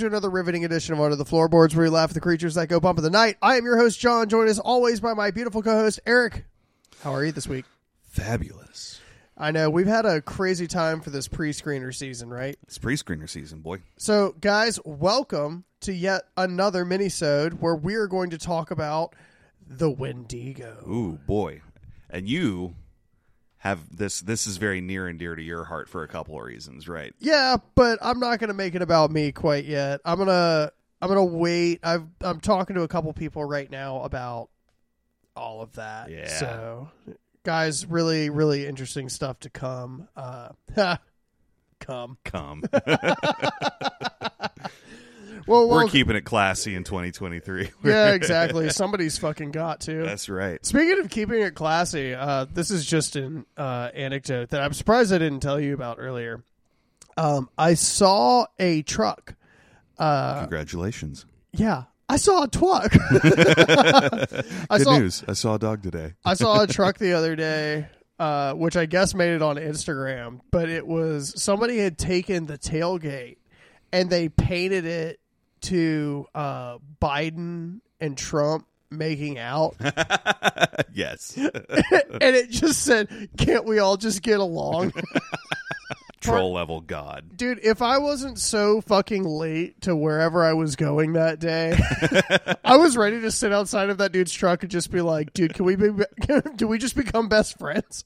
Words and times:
to 0.00 0.06
another 0.06 0.30
riveting 0.30 0.64
edition 0.64 0.94
of 0.94 1.00
Under 1.00 1.14
the 1.14 1.26
Floorboards, 1.26 1.76
where 1.76 1.84
we 1.84 1.90
laugh 1.90 2.10
at 2.10 2.14
the 2.14 2.20
creatures 2.20 2.54
that 2.54 2.68
go 2.68 2.80
bump 2.80 2.98
in 2.98 3.04
the 3.04 3.10
night. 3.10 3.36
I 3.42 3.56
am 3.56 3.64
your 3.64 3.76
host, 3.76 4.00
John, 4.00 4.28
joined 4.30 4.48
as 4.48 4.58
always 4.58 4.98
by 4.98 5.12
my 5.12 5.30
beautiful 5.30 5.62
co-host, 5.62 6.00
Eric. 6.06 6.46
How 7.02 7.12
are 7.12 7.22
you 7.22 7.32
this 7.32 7.46
week? 7.46 7.66
Fabulous. 8.02 8.98
I 9.36 9.50
know 9.50 9.68
we've 9.68 9.86
had 9.86 10.06
a 10.06 10.22
crazy 10.22 10.66
time 10.66 11.02
for 11.02 11.10
this 11.10 11.28
pre-screener 11.28 11.94
season, 11.94 12.30
right? 12.30 12.56
It's 12.62 12.78
pre-screener 12.78 13.28
season, 13.28 13.60
boy. 13.60 13.82
So, 13.98 14.34
guys, 14.40 14.80
welcome 14.84 15.64
to 15.82 15.92
yet 15.92 16.22
another 16.36 16.86
mini-sode 16.86 17.60
where 17.60 17.76
we 17.76 17.94
are 17.96 18.06
going 18.06 18.30
to 18.30 18.38
talk 18.38 18.70
about 18.70 19.14
the 19.66 19.90
Wendigo. 19.90 20.82
Ooh, 20.88 21.18
boy. 21.26 21.60
And 22.08 22.26
you 22.26 22.74
have 23.60 23.94
this 23.94 24.20
this 24.20 24.46
is 24.46 24.56
very 24.56 24.80
near 24.80 25.06
and 25.06 25.18
dear 25.18 25.36
to 25.36 25.42
your 25.42 25.64
heart 25.64 25.88
for 25.88 26.02
a 26.02 26.08
couple 26.08 26.36
of 26.38 26.44
reasons, 26.44 26.88
right? 26.88 27.14
Yeah, 27.18 27.58
but 27.74 27.98
I'm 28.00 28.18
not 28.18 28.38
going 28.38 28.48
to 28.48 28.54
make 28.54 28.74
it 28.74 28.80
about 28.80 29.10
me 29.10 29.32
quite 29.32 29.66
yet. 29.66 30.00
I'm 30.02 30.18
gonna 30.18 30.72
I'm 31.00 31.08
gonna 31.08 31.24
wait. 31.24 31.80
I've 31.82 32.06
I'm 32.22 32.40
talking 32.40 32.76
to 32.76 32.82
a 32.82 32.88
couple 32.88 33.12
people 33.12 33.44
right 33.44 33.70
now 33.70 34.02
about 34.02 34.48
all 35.36 35.60
of 35.60 35.74
that. 35.74 36.10
Yeah. 36.10 36.28
So, 36.28 36.88
guys, 37.44 37.84
really 37.84 38.30
really 38.30 38.66
interesting 38.66 39.10
stuff 39.10 39.38
to 39.40 39.50
come. 39.50 40.08
Uh, 40.16 40.48
come. 41.80 42.16
Come. 42.24 42.62
Well, 45.50 45.68
We're 45.68 45.88
keeping 45.88 46.14
it 46.14 46.24
classy 46.24 46.76
in 46.76 46.84
2023. 46.84 47.70
yeah, 47.84 48.12
exactly. 48.12 48.70
Somebody's 48.70 49.18
fucking 49.18 49.50
got 49.50 49.80
to. 49.80 50.04
That's 50.04 50.28
right. 50.28 50.64
Speaking 50.64 51.00
of 51.00 51.10
keeping 51.10 51.42
it 51.42 51.56
classy, 51.56 52.14
uh, 52.14 52.46
this 52.54 52.70
is 52.70 52.86
just 52.86 53.16
an 53.16 53.44
uh, 53.56 53.90
anecdote 53.92 54.50
that 54.50 54.62
I'm 54.62 54.72
surprised 54.72 55.12
I 55.12 55.18
didn't 55.18 55.40
tell 55.40 55.58
you 55.58 55.74
about 55.74 55.96
earlier. 55.98 56.44
Um, 57.16 57.48
I 57.58 57.74
saw 57.74 58.46
a 58.60 58.82
truck. 58.82 59.34
Uh, 59.98 60.38
Congratulations. 60.42 61.26
yeah, 61.52 61.82
I 62.08 62.16
saw 62.16 62.44
a 62.44 62.48
truck. 62.48 62.94
I 63.10 64.78
Good 64.78 64.82
saw 64.82 64.98
news. 64.98 65.24
I 65.26 65.32
saw 65.32 65.56
a 65.56 65.58
dog 65.58 65.82
today. 65.82 66.14
I 66.24 66.34
saw 66.34 66.62
a 66.62 66.68
truck 66.68 66.98
the 66.98 67.14
other 67.14 67.34
day, 67.34 67.88
uh, 68.20 68.54
which 68.54 68.76
I 68.76 68.86
guess 68.86 69.14
made 69.14 69.32
it 69.32 69.42
on 69.42 69.56
Instagram, 69.56 70.42
but 70.52 70.68
it 70.68 70.86
was 70.86 71.42
somebody 71.42 71.78
had 71.78 71.98
taken 71.98 72.46
the 72.46 72.56
tailgate 72.56 73.38
and 73.92 74.08
they 74.08 74.28
painted 74.28 74.84
it 74.84 75.18
to 75.62 76.26
uh, 76.34 76.78
Biden 77.00 77.80
and 78.00 78.16
Trump 78.16 78.66
making 78.90 79.38
out, 79.38 79.76
yes. 80.92 81.36
and 81.36 81.52
it 82.20 82.50
just 82.50 82.82
said, 82.82 83.28
"Can't 83.36 83.64
we 83.64 83.78
all 83.78 83.96
just 83.96 84.22
get 84.22 84.40
along?" 84.40 84.92
Troll 86.20 86.52
level 86.52 86.82
god. 86.82 87.34
Dude, 87.34 87.60
if 87.62 87.80
I 87.80 87.96
wasn't 87.96 88.38
so 88.38 88.82
fucking 88.82 89.24
late 89.24 89.80
to 89.82 89.96
wherever 89.96 90.44
I 90.44 90.52
was 90.52 90.76
going 90.76 91.14
that 91.14 91.38
day, 91.38 91.78
I 92.62 92.76
was 92.76 92.94
ready 92.94 93.22
to 93.22 93.30
sit 93.30 93.54
outside 93.54 93.88
of 93.88 93.98
that 93.98 94.12
dude's 94.12 94.32
truck 94.32 94.62
and 94.62 94.70
just 94.70 94.90
be 94.90 95.00
like, 95.00 95.32
"Dude, 95.32 95.54
can 95.54 95.64
we 95.64 95.76
be? 95.76 95.88
Do 96.56 96.68
we 96.68 96.76
just 96.78 96.94
become 96.94 97.28
best 97.28 97.58
friends?" 97.58 98.04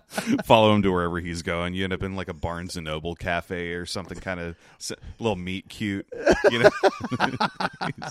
Follow 0.44 0.74
him 0.74 0.82
to 0.82 0.90
wherever 0.90 1.20
he's 1.20 1.42
going. 1.42 1.74
You 1.74 1.84
end 1.84 1.92
up 1.92 2.02
in 2.02 2.16
like 2.16 2.28
a 2.28 2.34
Barnes 2.34 2.76
and 2.76 2.84
Noble 2.84 3.14
cafe 3.14 3.72
or 3.72 3.86
something 3.86 4.18
kind 4.18 4.40
of 4.40 4.56
little 5.18 5.36
meet 5.36 5.68
cute, 5.68 6.06
you 6.50 6.58
know. 6.60 6.70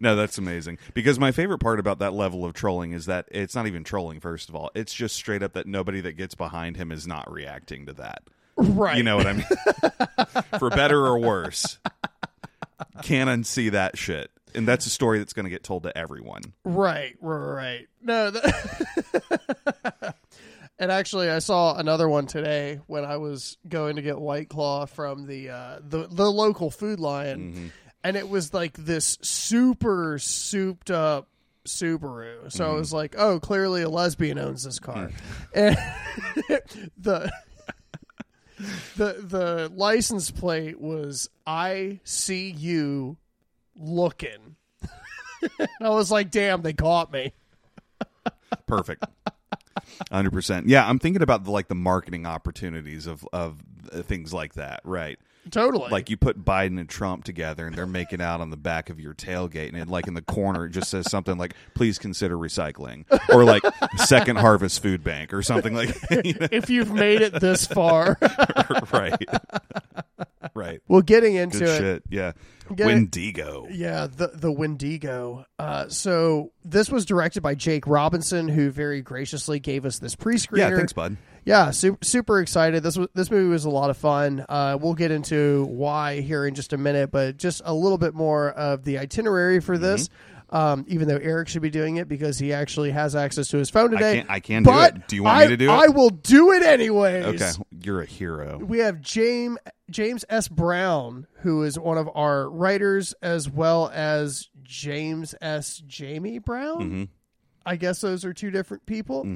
No, 0.00 0.14
that's 0.14 0.38
amazing. 0.38 0.78
Because 0.94 1.18
my 1.18 1.32
favorite 1.32 1.58
part 1.58 1.80
about 1.80 1.98
that 1.98 2.12
level 2.12 2.44
of 2.44 2.54
trolling 2.54 2.92
is 2.92 3.06
that 3.06 3.26
it's 3.30 3.54
not 3.54 3.66
even 3.66 3.82
trolling 3.82 4.20
first 4.20 4.48
of 4.48 4.54
all. 4.54 4.70
It's 4.74 4.94
just 4.94 5.16
straight 5.16 5.42
up 5.42 5.54
that 5.54 5.66
nobody 5.66 6.00
that 6.02 6.12
gets 6.12 6.34
behind 6.36 6.76
him 6.76 6.92
is 6.92 7.06
not 7.06 7.30
reacting 7.30 7.86
to 7.86 7.92
that. 7.94 8.22
Right. 8.56 8.96
You 8.96 9.02
know 9.02 9.16
what 9.16 9.26
I 9.26 9.32
mean? 9.32 9.46
For 10.60 10.70
better 10.70 11.04
or 11.04 11.18
worse. 11.18 11.78
Can't 13.02 13.28
unsee 13.28 13.72
that 13.72 13.98
shit. 13.98 14.30
And 14.56 14.66
that's 14.66 14.86
a 14.86 14.90
story 14.90 15.18
that's 15.18 15.34
going 15.34 15.44
to 15.44 15.50
get 15.50 15.62
told 15.62 15.82
to 15.82 15.96
everyone. 15.96 16.40
Right, 16.64 17.14
right, 17.20 17.36
right. 17.38 17.86
No, 18.02 18.30
that... 18.30 20.14
and 20.78 20.90
actually, 20.90 21.28
I 21.28 21.40
saw 21.40 21.76
another 21.76 22.08
one 22.08 22.26
today 22.26 22.80
when 22.86 23.04
I 23.04 23.18
was 23.18 23.58
going 23.68 23.96
to 23.96 24.02
get 24.02 24.18
White 24.18 24.48
Claw 24.48 24.86
from 24.86 25.26
the 25.26 25.50
uh, 25.50 25.78
the 25.86 26.06
the 26.10 26.30
local 26.30 26.70
Food 26.70 27.00
Lion, 27.00 27.40
mm-hmm. 27.40 27.66
and 28.02 28.16
it 28.16 28.28
was 28.28 28.54
like 28.54 28.72
this 28.74 29.18
super 29.20 30.18
souped 30.18 30.90
up 30.90 31.28
Subaru. 31.66 32.50
So 32.50 32.64
I 32.64 32.68
mm-hmm. 32.68 32.78
was 32.78 32.92
like, 32.92 33.14
oh, 33.18 33.38
clearly 33.38 33.82
a 33.82 33.90
lesbian 33.90 34.38
owns 34.38 34.64
this 34.64 34.78
car, 34.78 35.10
mm. 35.54 35.76
and 36.50 36.90
the. 36.96 37.30
The 38.96 39.12
the 39.20 39.70
license 39.74 40.30
plate 40.30 40.80
was 40.80 41.28
I 41.46 42.00
see 42.04 42.50
you 42.50 43.18
looking. 43.78 44.56
I 45.80 45.88
was 45.88 46.10
like, 46.10 46.30
damn, 46.30 46.62
they 46.62 46.72
caught 46.72 47.12
me. 47.12 47.32
Perfect. 48.66 49.04
100%. 50.10 50.64
Yeah, 50.66 50.88
I'm 50.88 50.98
thinking 50.98 51.22
about 51.22 51.44
the 51.44 51.50
like 51.50 51.68
the 51.68 51.74
marketing 51.74 52.26
opportunities 52.26 53.06
of 53.06 53.26
of 53.32 53.62
uh, 53.92 54.02
things 54.02 54.32
like 54.32 54.54
that, 54.54 54.80
right? 54.84 55.18
Totally. 55.50 55.90
Like 55.90 56.10
you 56.10 56.16
put 56.16 56.44
Biden 56.44 56.80
and 56.80 56.88
Trump 56.88 57.22
together 57.24 57.66
and 57.66 57.76
they're 57.76 57.86
making 57.86 58.20
out 58.20 58.40
on 58.40 58.50
the 58.50 58.56
back 58.56 58.90
of 58.90 58.98
your 58.98 59.14
tailgate 59.14 59.68
and 59.68 59.76
it, 59.76 59.88
like 59.88 60.08
in 60.08 60.14
the 60.14 60.22
corner 60.22 60.66
it 60.66 60.70
just 60.70 60.90
says 60.90 61.08
something 61.08 61.38
like 61.38 61.54
please 61.74 61.98
consider 61.98 62.36
recycling 62.36 63.04
or 63.32 63.44
like 63.44 63.62
second 63.96 64.36
harvest 64.36 64.82
food 64.82 65.04
bank 65.04 65.32
or 65.32 65.42
something 65.42 65.72
like 65.72 65.94
you 66.24 66.34
know? 66.34 66.48
if 66.50 66.68
you've 66.68 66.92
made 66.92 67.20
it 67.20 67.32
this 67.40 67.64
far. 67.66 68.18
right. 68.92 69.24
Right. 70.54 70.80
well, 70.88 71.02
getting 71.02 71.36
into 71.36 71.60
Good 71.60 71.68
it. 71.68 71.78
shit. 71.78 72.02
Yeah. 72.08 72.32
It- 72.70 72.84
Wendigo. 72.84 73.66
Yeah, 73.70 74.06
the 74.06 74.28
the 74.28 74.52
Wendigo. 74.52 75.44
Uh, 75.58 75.88
so 75.88 76.52
this 76.64 76.90
was 76.90 77.04
directed 77.04 77.42
by 77.42 77.54
Jake 77.54 77.86
Robinson, 77.86 78.48
who 78.48 78.70
very 78.70 79.02
graciously 79.02 79.58
gave 79.58 79.84
us 79.84 79.98
this 79.98 80.14
pre-screener. 80.14 80.58
Yeah, 80.58 80.76
thanks 80.76 80.92
bud. 80.92 81.16
Yeah, 81.44 81.70
super, 81.70 82.04
super 82.04 82.40
excited. 82.40 82.82
This 82.82 82.96
was 82.96 83.08
this 83.14 83.30
movie 83.30 83.48
was 83.48 83.64
a 83.64 83.70
lot 83.70 83.90
of 83.90 83.96
fun. 83.96 84.44
Uh, 84.48 84.76
we'll 84.80 84.94
get 84.94 85.12
into 85.12 85.64
why 85.66 86.20
here 86.20 86.44
in 86.44 86.54
just 86.54 86.72
a 86.72 86.76
minute, 86.76 87.12
but 87.12 87.36
just 87.36 87.62
a 87.64 87.72
little 87.72 87.98
bit 87.98 88.14
more 88.14 88.50
of 88.50 88.82
the 88.84 88.98
itinerary 88.98 89.60
for 89.60 89.78
this. 89.78 90.08
Um, 90.48 90.84
even 90.86 91.08
though 91.08 91.16
Eric 91.16 91.48
should 91.48 91.62
be 91.62 91.70
doing 91.70 91.96
it 91.96 92.08
because 92.08 92.38
he 92.38 92.52
actually 92.52 92.92
has 92.92 93.16
access 93.16 93.48
to 93.48 93.56
his 93.56 93.68
phone 93.68 93.92
I 93.94 93.98
today. 93.98 94.14
can't 94.18 94.30
I 94.30 94.38
can 94.40 94.62
do 94.62 94.78
it. 94.80 95.08
Do 95.08 95.16
you 95.16 95.24
want 95.24 95.38
I, 95.38 95.42
me 95.42 95.48
to 95.48 95.56
do 95.56 95.70
it? 95.70 95.72
I 95.72 95.88
will 95.88 96.10
do 96.10 96.52
it 96.52 96.62
anyways. 96.62 97.24
Okay, 97.24 97.50
you're 97.86 98.02
a 98.02 98.06
hero. 98.06 98.58
we 98.58 98.78
have 98.80 99.00
James 99.00 99.58
James 99.90 100.24
S. 100.28 100.48
Brown, 100.48 101.26
who 101.42 101.62
is 101.62 101.78
one 101.78 101.96
of 101.96 102.08
our 102.14 102.50
writers, 102.50 103.14
as 103.22 103.48
well 103.48 103.88
as 103.94 104.48
James 104.62 105.34
S. 105.40 105.80
Jamie 105.86 106.38
Brown. 106.40 106.80
Mm-hmm. 106.80 107.04
I 107.64 107.76
guess 107.76 108.00
those 108.00 108.24
are 108.24 108.32
two 108.34 108.50
different 108.50 108.84
people, 108.86 109.26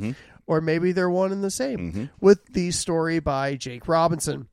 or 0.46 0.60
maybe 0.60 0.92
they're 0.92 1.10
one 1.10 1.32
and 1.32 1.42
the 1.42 1.50
same. 1.50 1.78
Mm-hmm. 1.92 2.04
With 2.20 2.44
the 2.52 2.70
story 2.72 3.18
by 3.20 3.56
Jake 3.56 3.88
Robinson. 3.88 4.48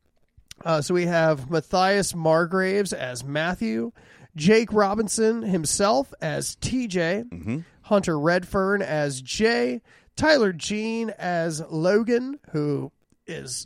Uh, 0.66 0.81
so 0.81 0.94
we 0.96 1.06
have 1.06 1.50
Matthias 1.52 2.14
Margraves 2.14 2.91
as 2.94 3.24
Matthew, 3.24 3.91
Jake 4.35 4.74
Robinson 4.74 5.44
himself 5.44 6.14
as 6.22 6.56
TJ, 6.58 7.29
Mm-hmm. 7.29 7.58
Hunter 7.84 8.19
Redfern 8.19 8.81
as 8.81 9.22
Jay, 9.22 9.81
Tyler 10.16 10.52
Jean 10.53 11.09
as 11.18 11.62
Logan, 11.69 12.40
who 12.52 12.91
is 13.28 13.66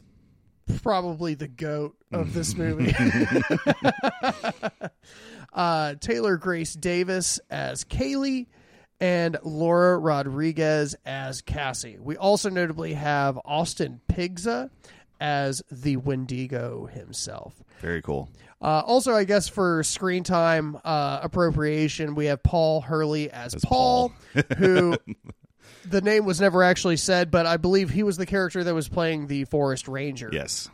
probably 0.79 1.35
the 1.35 1.47
goat 1.47 1.95
of 2.11 2.33
this 2.33 2.55
movie. 2.55 2.93
uh, 5.53 5.95
Taylor 5.95 6.37
Grace 6.37 6.73
Davis 6.73 7.39
as 7.49 7.83
Kaylee, 7.83 8.47
and 9.01 9.37
Laura 9.43 9.97
Rodriguez 9.97 10.95
as 11.05 11.41
Cassie. 11.41 11.97
We 11.99 12.15
also 12.17 12.49
notably 12.49 12.93
have 12.93 13.37
Austin 13.43 13.99
Pigza 14.07 14.69
as 15.19 15.63
the 15.71 15.97
Wendigo 15.97 16.85
himself. 16.85 17.61
Very 17.79 18.01
cool. 18.01 18.29
Uh, 18.61 18.83
also, 18.85 19.13
I 19.13 19.23
guess 19.23 19.49
for 19.49 19.83
screen 19.83 20.23
time 20.23 20.77
uh, 20.85 21.19
appropriation, 21.23 22.13
we 22.13 22.27
have 22.27 22.43
Paul 22.43 22.81
Hurley 22.81 23.31
as, 23.31 23.55
Paul, 23.63 24.13
who 24.57 24.95
the 25.91 26.01
name 26.01 26.25
was 26.25 26.41
never 26.41 26.63
actually 26.63 26.97
said, 26.97 27.29
but 27.31 27.45
I 27.45 27.57
believe 27.57 27.89
he 27.89 28.03
was 28.03 28.17
the 28.17 28.25
character 28.25 28.63
that 28.63 28.73
was 28.73 28.87
playing 28.89 29.27
the 29.27 29.45
Forest 29.45 29.87
Ranger. 29.87 30.29
Yes. 30.31 30.69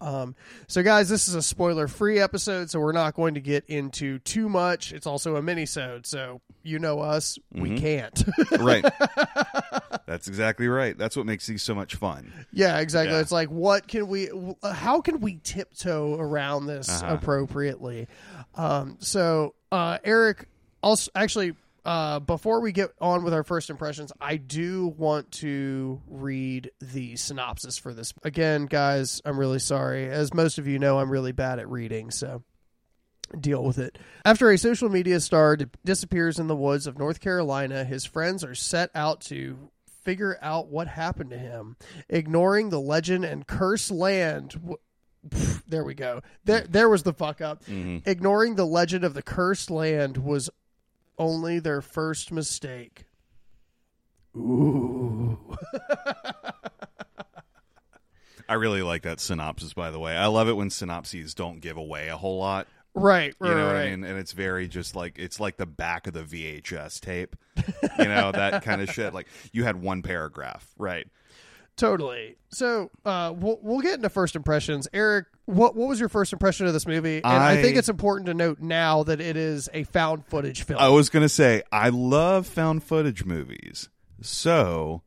Um, 0.00 0.36
so, 0.68 0.82
guys, 0.84 1.08
this 1.08 1.26
is 1.26 1.34
a 1.34 1.42
spoiler-free 1.42 2.20
episode, 2.20 2.70
so 2.70 2.78
we're 2.78 2.92
not 2.92 3.14
going 3.14 3.34
to 3.34 3.40
get 3.40 3.64
into 3.66 4.20
too 4.20 4.48
much. 4.48 4.92
It's 4.92 5.08
also 5.08 5.34
a 5.34 5.42
mini-sode, 5.42 6.06
so 6.06 6.40
you 6.62 6.78
know 6.78 7.00
us, 7.00 7.36
we 7.52 7.76
can't. 7.78 8.22
Right. 8.60 8.84
That's 10.06 10.28
exactly 10.28 10.68
right. 10.68 10.96
That's 10.96 11.16
what 11.16 11.26
makes 11.26 11.46
these 11.46 11.62
so 11.62 11.74
much 11.74 11.94
fun. 11.96 12.32
yeah, 12.52 12.78
exactly. 12.78 13.14
Yeah. 13.14 13.20
It's 13.20 13.32
like, 13.32 13.50
what 13.50 13.88
can 13.88 14.06
we? 14.08 14.28
How 14.62 15.00
can 15.00 15.20
we 15.20 15.38
tiptoe 15.42 16.16
around 16.18 16.66
this 16.66 16.88
Uh-huh. 16.88 17.14
appropriately? 17.14 18.08
Um, 18.54 18.98
so, 19.00 19.54
uh, 19.72 19.98
Eric, 20.04 20.46
also 20.82 21.10
actually. 21.14 21.54
Uh, 21.84 22.20
before 22.20 22.60
we 22.60 22.72
get 22.72 22.90
on 23.00 23.24
with 23.24 23.34
our 23.34 23.42
first 23.42 23.70
impressions, 23.70 24.12
I 24.20 24.36
do 24.36 24.86
want 24.96 25.32
to 25.32 26.00
read 26.06 26.70
the 26.80 27.16
synopsis 27.16 27.78
for 27.78 27.92
this. 27.92 28.14
Again, 28.22 28.66
guys, 28.66 29.20
I'm 29.24 29.38
really 29.38 29.58
sorry. 29.58 30.08
As 30.08 30.32
most 30.32 30.58
of 30.58 30.66
you 30.66 30.78
know, 30.78 30.98
I'm 30.98 31.10
really 31.10 31.32
bad 31.32 31.58
at 31.58 31.68
reading, 31.68 32.10
so 32.10 32.42
deal 33.38 33.64
with 33.64 33.78
it. 33.78 33.98
After 34.24 34.50
a 34.50 34.58
social 34.58 34.88
media 34.88 35.18
star 35.20 35.56
disappears 35.84 36.38
in 36.38 36.46
the 36.46 36.56
woods 36.56 36.86
of 36.86 36.98
North 36.98 37.20
Carolina, 37.20 37.84
his 37.84 38.04
friends 38.04 38.44
are 38.44 38.54
set 38.54 38.90
out 38.94 39.20
to 39.22 39.70
figure 40.04 40.38
out 40.42 40.68
what 40.68 40.88
happened 40.88 41.30
to 41.30 41.38
him, 41.38 41.76
ignoring 42.08 42.70
the 42.70 42.80
legend 42.80 43.24
and 43.24 43.46
cursed 43.46 43.90
land. 43.90 44.50
W- 44.50 44.76
there 45.68 45.84
we 45.84 45.94
go. 45.94 46.20
There, 46.44 46.62
there 46.62 46.88
was 46.88 47.04
the 47.04 47.12
fuck 47.12 47.40
up. 47.40 47.62
Ignoring 48.04 48.56
the 48.56 48.66
legend 48.66 49.04
of 49.04 49.14
the 49.14 49.22
cursed 49.22 49.70
land 49.70 50.18
was 50.18 50.50
only 51.18 51.58
their 51.58 51.80
first 51.80 52.32
mistake. 52.32 53.04
Ooh. 54.36 55.38
I 58.48 58.54
really 58.54 58.82
like 58.82 59.02
that 59.02 59.20
synopsis, 59.20 59.72
by 59.72 59.90
the 59.90 59.98
way. 59.98 60.16
I 60.16 60.26
love 60.26 60.48
it 60.48 60.54
when 60.54 60.70
synopses 60.70 61.34
don't 61.34 61.60
give 61.60 61.76
away 61.76 62.08
a 62.08 62.16
whole 62.16 62.38
lot. 62.38 62.66
Right, 62.94 63.34
right, 63.38 63.48
You 63.48 63.54
know 63.56 63.66
what 63.66 63.74
right. 63.74 63.86
I 63.86 63.90
mean? 63.90 64.04
And 64.04 64.18
it's 64.18 64.32
very 64.32 64.68
just 64.68 64.94
like 64.94 65.18
it's 65.18 65.40
like 65.40 65.56
the 65.56 65.64
back 65.64 66.06
of 66.06 66.12
the 66.12 66.24
VHS 66.24 67.00
tape. 67.00 67.36
You 67.98 68.04
know, 68.04 68.32
that 68.32 68.62
kind 68.62 68.82
of 68.82 68.90
shit. 68.90 69.14
Like 69.14 69.28
you 69.52 69.64
had 69.64 69.80
one 69.80 70.02
paragraph, 70.02 70.66
right? 70.76 71.06
Totally. 71.82 72.36
So 72.50 72.90
uh, 73.04 73.34
we'll 73.36 73.58
we'll 73.62 73.80
get 73.80 73.94
into 73.94 74.08
first 74.08 74.36
impressions. 74.36 74.86
Eric, 74.92 75.26
what 75.46 75.74
what 75.74 75.88
was 75.88 75.98
your 75.98 76.08
first 76.08 76.32
impression 76.32 76.66
of 76.66 76.72
this 76.72 76.86
movie? 76.86 77.16
And 77.16 77.26
I, 77.26 77.52
I- 77.54 77.62
think 77.62 77.76
it's 77.76 77.88
important 77.88 78.26
to 78.26 78.34
note 78.34 78.60
now 78.60 79.02
that 79.02 79.20
it 79.20 79.36
is 79.36 79.68
a 79.74 79.82
found 79.84 80.24
footage 80.26 80.62
film. 80.62 80.78
I 80.80 80.88
was 80.90 81.08
gonna 81.10 81.28
say 81.28 81.62
I 81.72 81.88
love 81.88 82.46
found 82.46 82.84
footage 82.84 83.24
movies, 83.24 83.88
so 84.20 85.02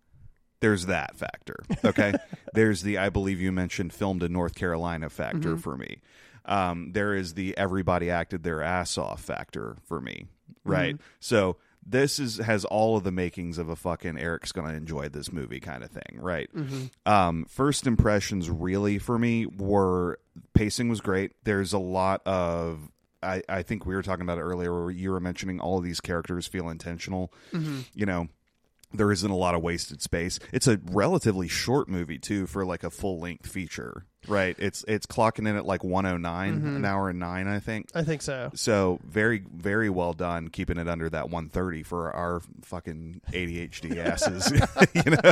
there's 0.60 0.88
that 0.88 1.16
factor. 1.16 1.58
Okay, 1.84 2.14
there's 2.54 2.82
the 2.82 2.98
I 2.98 3.10
believe 3.10 3.40
you 3.40 3.52
mentioned 3.52 3.94
filmed 3.94 4.24
in 4.24 4.34
North 4.34 4.56
Carolina 4.56 5.10
factor 5.10 5.52
Mm-hmm. 5.52 5.58
for 5.60 5.78
me. 5.78 6.02
Um, 6.46 6.92
there 6.92 7.16
is 7.16 7.34
the 7.36 7.58
everybody 7.58 8.12
acted 8.12 8.44
their 8.44 8.62
ass 8.62 8.98
off 8.98 9.22
factor 9.22 9.78
for 9.88 10.02
me. 10.02 10.28
Right, 10.64 10.96
Mm-hmm. 10.96 11.04
so. 11.20 11.58
This 11.86 12.20
is 12.20 12.38
has 12.38 12.66
all 12.66 12.98
of 12.98 13.04
the 13.04 13.12
makings 13.12 13.58
of 13.58 13.70
a 13.70 13.76
fucking 13.76 14.18
Eric's 14.18 14.52
gonna 14.52 14.74
enjoy 14.74 15.10
this 15.10 15.32
movie 15.32 15.60
kind 15.60 15.84
of 15.84 15.92
thing, 15.92 16.20
right? 16.20 16.50
Mm-hmm. 16.56 16.86
Um, 17.12 17.46
first 17.46 17.86
impressions 17.86 18.50
really 18.50 18.98
for 18.98 19.20
me 19.20 19.46
were 19.46 20.20
pacing 20.54 20.90
was 20.90 21.02
great. 21.02 21.34
There's 21.44 21.74
a 21.74 21.80
lot 21.80 22.26
of 22.26 22.90
I, 23.22 23.42
I 23.50 23.64
think 23.64 23.86
we 23.86 23.96
were 23.96 24.04
talking 24.04 24.24
about 24.24 24.38
it 24.38 24.42
earlier 24.42 24.74
where 24.74 24.92
you 24.92 25.12
were 25.12 25.20
mentioning 25.20 25.60
all 25.60 25.78
of 25.78 25.84
these 25.84 26.00
characters 26.00 26.48
feel 26.48 26.70
intentional. 26.70 27.34
You 27.94 28.06
know, 28.06 28.28
there 28.98 29.12
isn't 29.12 29.30
a 29.30 29.36
lot 29.36 29.56
of 29.56 29.62
wasted 29.62 30.02
space. 30.02 30.40
It's 30.52 30.68
a 30.68 30.80
relatively 30.92 31.48
short 31.48 31.88
movie 31.88 32.18
too 32.20 32.48
for 32.48 32.66
like 32.66 32.84
a 32.84 32.90
full 32.90 33.20
length 33.20 33.48
feature. 33.48 34.06
Right. 34.28 34.56
It's 34.58 34.84
it's 34.88 35.06
clocking 35.06 35.48
in 35.48 35.56
at 35.56 35.66
like 35.68 35.84
109, 35.84 36.54
mm-hmm. 36.56 36.76
an 36.78 36.86
hour 36.86 37.10
and 37.10 37.20
9 37.20 37.48
I 37.48 37.60
think. 37.60 37.90
I 37.94 38.04
think 38.04 38.24
so. 38.24 38.50
So 38.56 39.00
very 39.04 39.44
very 39.54 39.90
well 39.90 40.14
done 40.14 40.48
keeping 40.48 40.78
it 40.78 40.88
under 40.88 41.10
that 41.12 41.26
130 41.30 41.84
for 41.84 42.12
our 42.12 42.42
fucking 42.64 43.22
ADHD 43.32 43.98
asses, 44.04 44.52
you 44.96 45.12
know. 45.12 45.32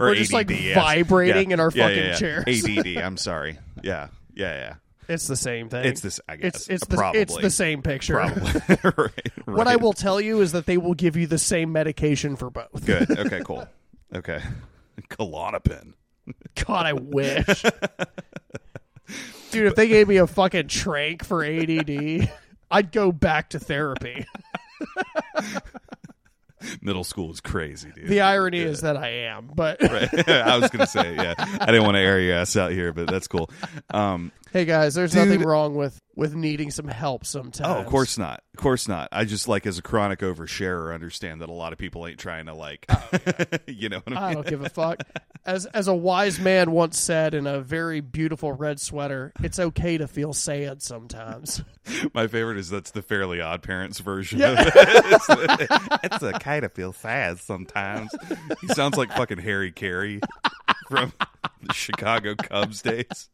or 0.00 0.08
We're 0.08 0.14
just, 0.16 0.32
like, 0.32 0.50
ADD 0.50 0.72
ass. 0.72 0.74
vibrating 0.74 1.50
Yeah. 1.50 1.54
in 1.54 1.60
our 1.60 1.70
Yeah, 1.72 1.86
fucking 1.88 2.04
yeah. 2.04 2.14
chairs. 2.16 2.44
ADD, 2.68 2.96
I'm 3.04 3.16
sorry. 3.16 3.58
Yeah. 3.82 4.08
Yeah, 4.34 4.54
yeah. 4.54 4.74
It's 5.08 5.26
the 5.26 5.36
same 5.36 5.68
thing. 5.68 5.84
It's 5.86 6.00
this 6.00 6.20
I 6.28 6.36
guess. 6.36 6.54
It's 6.54 6.68
it's 6.68 6.86
the 6.86 6.96
probably. 6.96 7.20
it's 7.22 7.36
the 7.36 7.50
same 7.50 7.82
picture. 7.82 8.14
Probably. 8.14 8.52
right, 8.96 9.32
What 9.46 9.66
I 9.68 9.76
will 9.76 9.92
tell 9.92 10.20
you 10.20 10.40
is 10.40 10.52
that 10.52 10.66
they 10.66 10.76
will 10.78 10.94
give 10.94 11.16
you 11.16 11.26
the 11.26 11.38
same 11.38 11.72
medication 11.72 12.36
for 12.36 12.50
both. 12.50 12.84
Good. 12.84 13.10
Okay, 13.18 13.42
cool. 13.44 13.66
Okay. 14.14 14.40
Klonopin. 15.08 15.94
God, 16.64 16.86
I 16.86 16.92
wish. 16.92 17.64
Dude, 19.50 19.66
if 19.66 19.74
they 19.74 19.88
gave 19.88 20.06
me 20.08 20.18
a 20.18 20.26
fucking 20.28 20.68
trank 20.68 21.24
for 21.24 21.44
ADD, 21.44 22.30
I'd 22.70 22.92
go 22.92 23.10
back 23.10 23.50
to 23.50 23.58
therapy. 23.58 24.24
Middle 26.82 27.04
school 27.04 27.30
is 27.30 27.40
crazy, 27.40 27.90
dude. 27.94 28.06
The 28.08 28.20
irony 28.20 28.60
is 28.60 28.82
that 28.82 28.96
I 28.96 29.08
am, 29.24 29.50
but 29.54 29.82
Right. 29.82 30.28
I 30.28 30.58
was 30.58 30.68
gonna 30.70 30.86
say, 30.86 31.14
yeah. 31.16 31.34
I 31.38 31.66
didn't 31.66 31.84
want 31.84 31.94
to 31.96 32.00
air 32.00 32.20
your 32.20 32.36
ass 32.36 32.54
out 32.56 32.70
here, 32.70 32.92
but 32.92 33.06
that's 33.10 33.28
cool. 33.28 33.50
Um, 33.88 34.30
hey 34.52 34.64
guys, 34.64 34.94
there's 34.94 35.12
Dude. 35.12 35.28
nothing 35.28 35.42
wrong 35.46 35.74
with 35.74 36.00
with 36.16 36.34
needing 36.34 36.70
some 36.70 36.88
help 36.88 37.24
sometimes. 37.24 37.66
oh, 37.66 37.80
of 37.80 37.86
course 37.86 38.18
not. 38.18 38.42
Of 38.54 38.60
course 38.62 38.88
not. 38.88 39.08
I 39.10 39.24
just 39.24 39.48
like 39.48 39.66
as 39.66 39.78
a 39.78 39.82
chronic 39.82 40.18
oversharer 40.20 40.92
understand 40.92 41.40
that 41.40 41.48
a 41.48 41.52
lot 41.52 41.72
of 41.72 41.78
people 41.78 42.06
ain't 42.06 42.18
trying 42.18 42.46
to 42.46 42.54
like, 42.54 42.84
oh, 42.90 43.08
you 43.66 43.88
know 43.88 44.00
what 44.04 44.16
I 44.16 44.20
I 44.20 44.26
mean? 44.26 44.34
don't 44.34 44.46
give 44.46 44.62
a 44.62 44.68
fuck. 44.68 45.02
As 45.46 45.64
as 45.66 45.88
a 45.88 45.94
wise 45.94 46.38
man 46.38 46.72
once 46.72 47.00
said 47.00 47.32
in 47.34 47.46
a 47.46 47.60
very 47.60 48.00
beautiful 48.00 48.52
red 48.52 48.78
sweater, 48.80 49.32
it's 49.42 49.58
okay 49.58 49.96
to 49.98 50.06
feel 50.06 50.32
sad 50.32 50.82
sometimes. 50.82 51.62
My 52.14 52.26
favorite 52.26 52.58
is 52.58 52.68
that's 52.68 52.90
the 52.90 53.02
Fairly 53.02 53.40
Odd 53.40 53.62
Parents 53.62 54.00
version. 54.00 54.40
Yeah. 54.40 54.60
Of 54.60 54.66
it. 54.66 54.72
it's, 55.72 56.04
it's 56.04 56.22
okay 56.22 56.60
to 56.60 56.68
feel 56.68 56.92
sad 56.92 57.38
sometimes. 57.38 58.10
He 58.60 58.68
sounds 58.68 58.98
like 58.98 59.10
fucking 59.12 59.38
Harry 59.38 59.72
Caray 59.72 60.20
from 60.88 61.12
the 61.62 61.72
Chicago 61.72 62.34
Cubs 62.34 62.82
days. 62.82 63.30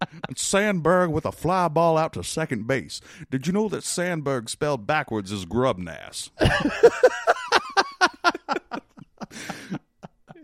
Sandberg 0.36 1.10
with 1.10 1.26
a 1.26 1.32
fly 1.32 1.68
ball 1.68 1.96
out 1.96 2.12
to 2.14 2.24
second 2.24 2.66
base. 2.66 3.00
Did 3.30 3.46
you 3.46 3.52
know 3.52 3.68
that 3.68 3.84
Sandberg 3.84 4.48
spelled 4.48 4.86
backwards 4.86 5.32
is 5.32 5.44
grubnass? 5.44 6.30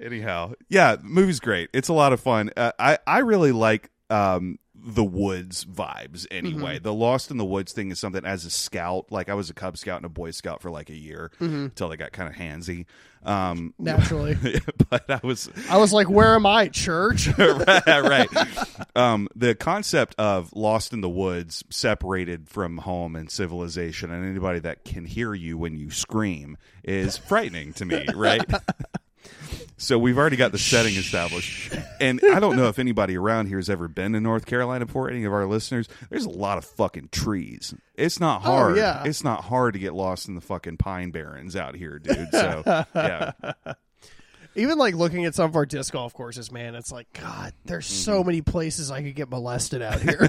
Anyhow, 0.03 0.55
yeah, 0.69 0.97
the 0.97 1.05
movie's 1.05 1.41
great. 1.41 1.69
It's 1.73 1.89
a 1.89 1.93
lot 1.93 2.13
of 2.13 2.21
fun. 2.21 2.51
Uh, 2.57 2.73
I 2.79 2.99
I 3.07 3.19
really 3.19 3.53
like 3.53 3.91
um, 4.09 4.59
the 4.83 5.05
woods 5.05 5.65
vibes. 5.65 6.27
Anyway, 6.31 6.79
the 6.79 6.95
Lost 6.95 7.31
in 7.31 7.37
the 7.37 7.45
Woods 7.45 7.73
thing 7.73 7.91
is 7.91 7.99
something 7.99 8.25
as 8.25 8.45
a 8.45 8.51
scout. 8.51 9.07
Like 9.11 9.29
I 9.29 9.35
was 9.35 9.51
a 9.51 9.55
Cub 9.55 9.77
Scout 9.77 9.97
and 9.97 10.07
a 10.07 10.11
Boy 10.11 10.31
Scout 10.31 10.63
for 10.63 10.71
like 10.71 10.91
a 10.91 10.97
year 10.97 11.31
until 11.39 11.89
they 11.89 11.97
got 11.97 12.13
kind 12.13 12.29
of 12.29 12.35
handsy. 12.35 12.87
Um, 13.23 13.75
Naturally. 13.79 14.37
but 14.91 15.11
I 15.11 15.21
was 15.23 15.51
I 15.69 15.77
was 15.77 15.93
like, 15.93 16.09
Where 16.09 16.35
am 16.35 16.47
I, 16.47 16.69
church? 16.69 17.29
right, 17.39 17.87
right. 17.87 18.29
Um, 18.97 19.29
the 19.37 19.55
concept 19.55 20.15
of 20.19 20.53
lost 20.55 20.93
in 20.93 21.01
the 21.03 21.09
woods, 21.09 21.63
separated 21.69 22.49
from 22.49 22.79
home 22.79 23.17
and 23.17 23.31
civilization, 23.31 24.11
and 24.11 24.25
anybody 24.25 24.61
that 24.61 24.85
can 24.85 25.05
hear 25.05 25.35
you 25.35 25.59
when 25.59 25.77
you 25.77 25.91
scream 25.91 26.57
is 26.83 27.19
frightening 27.19 27.73
to 27.75 27.85
me, 27.85 28.07
right? 28.15 28.43
So 29.83 29.99
we've 29.99 30.19
already 30.19 30.37
got 30.37 30.53
the 30.53 30.59
setting 30.59 30.95
established, 30.95 31.73
and 32.01 32.21
I 32.33 32.39
don't 32.39 32.55
know 32.57 32.69
if 32.69 32.79
anybody 32.79 33.17
around 33.17 33.47
here 33.47 33.57
has 33.57 33.71
ever 33.71 33.89
been 33.89 34.13
to 34.13 34.21
North 34.21 34.45
Carolina 34.45 34.85
before. 34.85 35.11
Any 35.11 35.25
of 35.25 35.33
our 35.33 35.47
listeners, 35.47 35.89
there's 36.11 36.27
a 36.27 36.31
lot 36.31 36.59
of 36.59 36.67
fucking 36.67 37.09
trees. 37.11 37.75
It's 37.95 38.21
not 38.21 38.43
hard. 38.43 38.77
yeah. 38.77 39.03
It's 39.05 39.25
not 39.25 39.45
hard 39.45 39.73
to 39.73 39.79
get 39.81 39.95
lost 39.95 40.29
in 40.29 40.35
the 40.35 40.43
fucking 40.43 40.77
pine 40.77 41.13
barrens 41.13 41.57
out 41.57 41.75
here, 41.77 41.99
dude. 41.99 42.29
So 42.31 42.63
yeah, 42.95 43.33
Even 44.55 44.77
like 44.77 44.95
looking 44.95 45.25
at 45.25 45.35
some 45.35 45.49
of 45.49 45.57
our 45.57 45.65
disc 45.65 45.93
golf 45.95 46.13
courses, 46.13 46.53
man, 46.53 46.75
it's 46.75 46.93
like, 46.93 47.11
God, 47.15 47.55
there's 47.65 47.87
Mm-hmm. 47.87 47.95
so 48.13 48.23
many 48.23 48.43
places 48.43 48.91
I 48.91 49.03
could 49.03 49.15
get 49.15 49.31
molested 49.31 49.81
out 49.81 50.01
here. 50.03 50.29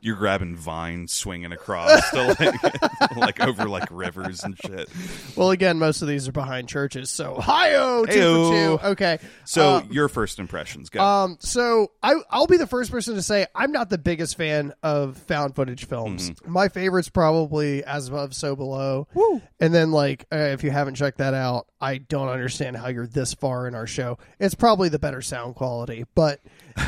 you're 0.00 0.16
grabbing 0.16 0.56
vines, 0.56 1.12
swinging 1.12 1.52
across, 1.52 2.10
to 2.10 2.36
like, 2.38 3.16
like 3.16 3.40
over 3.40 3.68
like 3.68 3.88
rivers 3.90 4.42
and 4.42 4.58
shit. 4.58 4.88
well, 5.36 5.50
again, 5.50 5.78
most 5.78 6.02
of 6.02 6.08
these 6.08 6.26
are 6.28 6.32
behind 6.32 6.68
churches, 6.68 7.10
so 7.10 7.34
hi-oh, 7.40 8.04
two 8.06 8.12
Heyo. 8.12 8.48
for 8.78 8.80
two. 8.82 8.88
Okay. 8.88 9.18
So 9.44 9.76
Uh, 9.76 9.82
your 9.90 10.08
first 10.08 10.38
impressions, 10.38 10.90
go. 10.90 11.00
Um, 11.02 11.36
so 11.40 11.92
I 12.02 12.14
I'll 12.30 12.46
be 12.46 12.56
the 12.56 12.66
first 12.66 12.90
person 12.90 13.14
to 13.14 13.22
say 13.22 13.46
I'm 13.54 13.72
not 13.72 13.90
the 13.90 13.98
biggest 13.98 14.36
fan 14.36 14.72
of 14.82 15.16
found 15.16 15.54
footage 15.54 15.86
films. 15.86 16.30
Mm-hmm. 16.30 16.52
My 16.52 16.68
favorite's 16.68 17.08
probably 17.08 17.84
As 17.84 18.08
Above, 18.08 18.34
So 18.34 18.56
Below. 18.56 19.06
Woo. 19.14 19.40
And 19.60 19.72
then 19.74 19.92
like 19.92 20.26
uh, 20.32 20.36
if 20.36 20.64
you 20.64 20.70
haven't 20.70 20.96
checked 20.96 21.18
that 21.18 21.34
out, 21.34 21.66
I 21.80 21.98
don't 21.98 22.28
understand 22.28 22.76
how 22.76 22.88
you're 22.88 23.06
this 23.06 23.34
far 23.34 23.68
in 23.68 23.74
our 23.74 23.86
show. 23.86 24.18
It's 24.40 24.54
probably 24.54 24.88
the 24.88 24.98
better 24.98 25.22
sound 25.22 25.54
quality, 25.54 26.04
but 26.14 26.40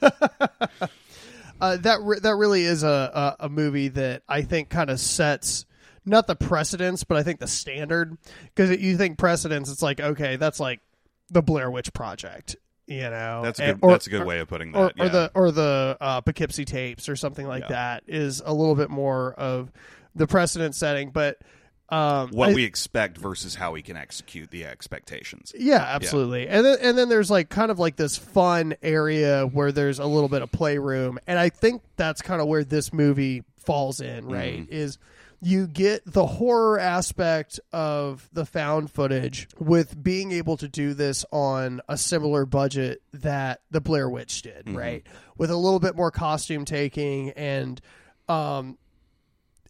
uh, 1.60 1.76
that 1.78 2.00
re- 2.02 2.18
that 2.20 2.34
really 2.36 2.64
is 2.64 2.82
a, 2.82 3.36
a 3.38 3.46
a 3.46 3.48
movie 3.48 3.88
that 3.88 4.22
I 4.28 4.42
think 4.42 4.68
kind 4.70 4.90
of 4.90 5.00
sets 5.00 5.64
not 6.04 6.26
the 6.26 6.36
precedence, 6.36 7.04
but 7.04 7.16
I 7.18 7.22
think 7.22 7.38
the 7.40 7.46
standard 7.46 8.16
because 8.54 8.70
you 8.80 8.96
think 8.96 9.18
precedence, 9.18 9.70
it's 9.70 9.82
like 9.82 10.00
okay, 10.00 10.36
that's 10.36 10.60
like 10.60 10.80
the 11.30 11.42
Blair 11.42 11.70
Witch 11.70 11.92
Project, 11.92 12.56
you 12.86 13.00
know. 13.00 13.42
that's 13.44 13.60
a 13.60 13.64
And- 13.64 13.80
good. 13.80 13.86
or- 13.86 13.90
that's 13.92 14.06
a 14.06 14.10
good 14.10 14.24
way 14.26 14.38
of 14.40 14.48
putting 14.48 14.72
that. 14.72 14.78
or, 14.78 14.92
yeah. 14.96 15.04
or 15.04 15.08
the 15.10 15.30
or 15.34 15.50
the 15.50 15.96
uh, 16.00 16.20
Poughkeepsie 16.22 16.64
tapes 16.64 17.08
or 17.08 17.16
something 17.16 17.46
like 17.46 17.64
Yeah. 17.64 17.68
that 17.68 18.04
is 18.06 18.40
a 18.44 18.52
little 18.54 18.74
bit 18.74 18.88
more 18.90 19.34
of 19.34 19.70
the 20.14 20.26
precedent 20.26 20.74
setting, 20.74 21.10
but 21.10 21.38
um, 21.90 22.30
what 22.30 22.50
I- 22.50 22.54
we 22.54 22.64
expect 22.64 23.16
versus 23.18 23.54
how 23.54 23.72
we 23.72 23.82
can 23.82 23.96
execute 23.96 24.50
the 24.50 24.64
expectations. 24.66 25.52
yeah, 25.58 25.76
absolutely. 25.82 26.46
And 26.48 26.64
then 26.64 26.78
and 26.82 26.98
then 26.98 27.08
there's 27.08 27.30
like 27.30 27.48
kind 27.48 27.70
of 27.70 27.78
like 27.78 27.96
this 27.96 28.16
fun 28.16 28.74
area 28.82 29.46
where 29.46 29.72
there's 29.72 29.98
a 29.98 30.06
little 30.06 30.28
bit 30.28 30.42
of 30.42 30.52
playroom, 30.52 31.18
and 31.26 31.38
I 31.38 31.48
think 31.48 31.82
that's 31.96 32.20
kind 32.22 32.40
of 32.40 32.46
where 32.48 32.64
this 32.64 32.92
movie 32.92 33.44
falls 33.56 34.00
in, 34.00 34.26
right? 34.26 34.66
Is 34.70 34.98
you 35.40 35.68
get 35.68 36.02
the 36.04 36.26
horror 36.26 36.80
aspect 36.80 37.60
of 37.72 38.28
the 38.32 38.44
found 38.44 38.90
footage 38.90 39.46
with 39.60 40.02
being 40.02 40.32
able 40.32 40.56
to 40.56 40.66
do 40.66 40.94
this 40.94 41.24
on 41.30 41.80
a 41.88 41.96
similar 41.96 42.44
budget 42.44 43.00
that 43.12 43.60
the 43.70 43.80
Blair 43.80 44.10
Witch 44.10 44.42
did, 44.42 44.68
right? 44.68 45.06
With 45.36 45.50
a 45.52 45.56
little 45.56 45.78
bit 45.78 45.94
more 45.94 46.10
costume 46.10 46.64
taking 46.64 47.30
and 47.30 47.80
um 48.28 48.78